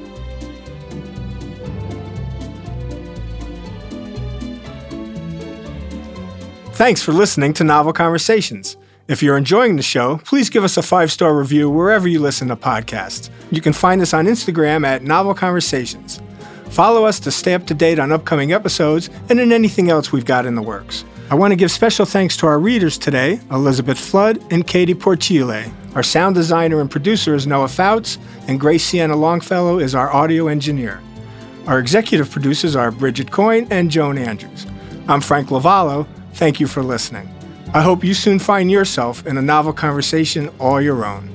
Thanks 6.76 7.02
for 7.02 7.14
listening 7.14 7.54
to 7.54 7.64
Novel 7.64 7.94
Conversations. 7.94 8.76
If 9.08 9.24
you're 9.24 9.38
enjoying 9.38 9.78
the 9.78 9.82
show, 9.82 10.18
please 10.26 10.50
give 10.50 10.66
us 10.66 10.76
a 10.76 10.82
five 10.82 11.10
star 11.10 11.34
review 11.34 11.70
wherever 11.70 12.06
you 12.06 12.20
listen 12.20 12.50
to 12.50 12.58
podcasts. 12.58 13.30
You 13.50 13.62
can 13.62 13.72
find 13.72 14.02
us 14.02 14.14
on 14.14 14.26
Instagram 14.26 14.86
at 14.86 15.02
Novel 15.02 15.34
Conversations. 15.34 16.22
Follow 16.72 17.06
us 17.06 17.18
to 17.22 17.32
stay 17.32 17.54
up 17.54 17.66
to 17.68 17.74
date 17.74 17.98
on 17.98 18.12
upcoming 18.12 18.52
episodes 18.52 19.10
and 19.30 19.40
in 19.40 19.54
anything 19.54 19.90
else 19.90 20.12
we've 20.12 20.26
got 20.26 20.46
in 20.46 20.56
the 20.56 20.62
works. 20.62 21.06
I 21.30 21.36
want 21.36 21.54
to 21.54 21.56
give 21.56 21.72
special 21.72 22.06
thanks 22.06 22.36
to 22.38 22.46
our 22.46 22.60
readers 22.60 22.98
today, 22.98 23.40
Elizabeth 23.52 23.98
Flood 23.98 24.44
and 24.52 24.68
Katie 24.68 24.94
Porchile. 24.94 25.72
Our 25.96 26.04
sound 26.04 26.36
designer 26.36 26.82
and 26.82 26.92
producer 26.92 27.36
is 27.36 27.48
Noah 27.48 27.70
Fouts, 27.70 28.18
and 28.50 28.60
Grace 28.60 28.84
Sienna 28.84 29.16
Longfellow 29.16 29.80
is 29.80 29.96
our 29.96 30.12
audio 30.12 30.50
engineer. 30.50 31.02
Our 31.68 31.80
executive 31.80 32.30
producers 32.30 32.76
are 32.76 32.92
Bridget 32.92 33.32
Coyne 33.32 33.66
and 33.72 33.90
Joan 33.90 34.18
Andrews. 34.18 34.66
I'm 35.08 35.22
Frank 35.22 35.48
Lavallo. 35.48 36.06
Thank 36.36 36.60
you 36.60 36.68
for 36.68 36.84
listening. 36.84 37.34
I 37.74 37.82
hope 37.82 38.04
you 38.04 38.14
soon 38.14 38.40
find 38.40 38.70
yourself 38.70 39.26
in 39.26 39.38
a 39.38 39.42
novel 39.42 39.72
conversation 39.72 40.50
all 40.60 40.82
your 40.82 41.06
own. 41.06 41.35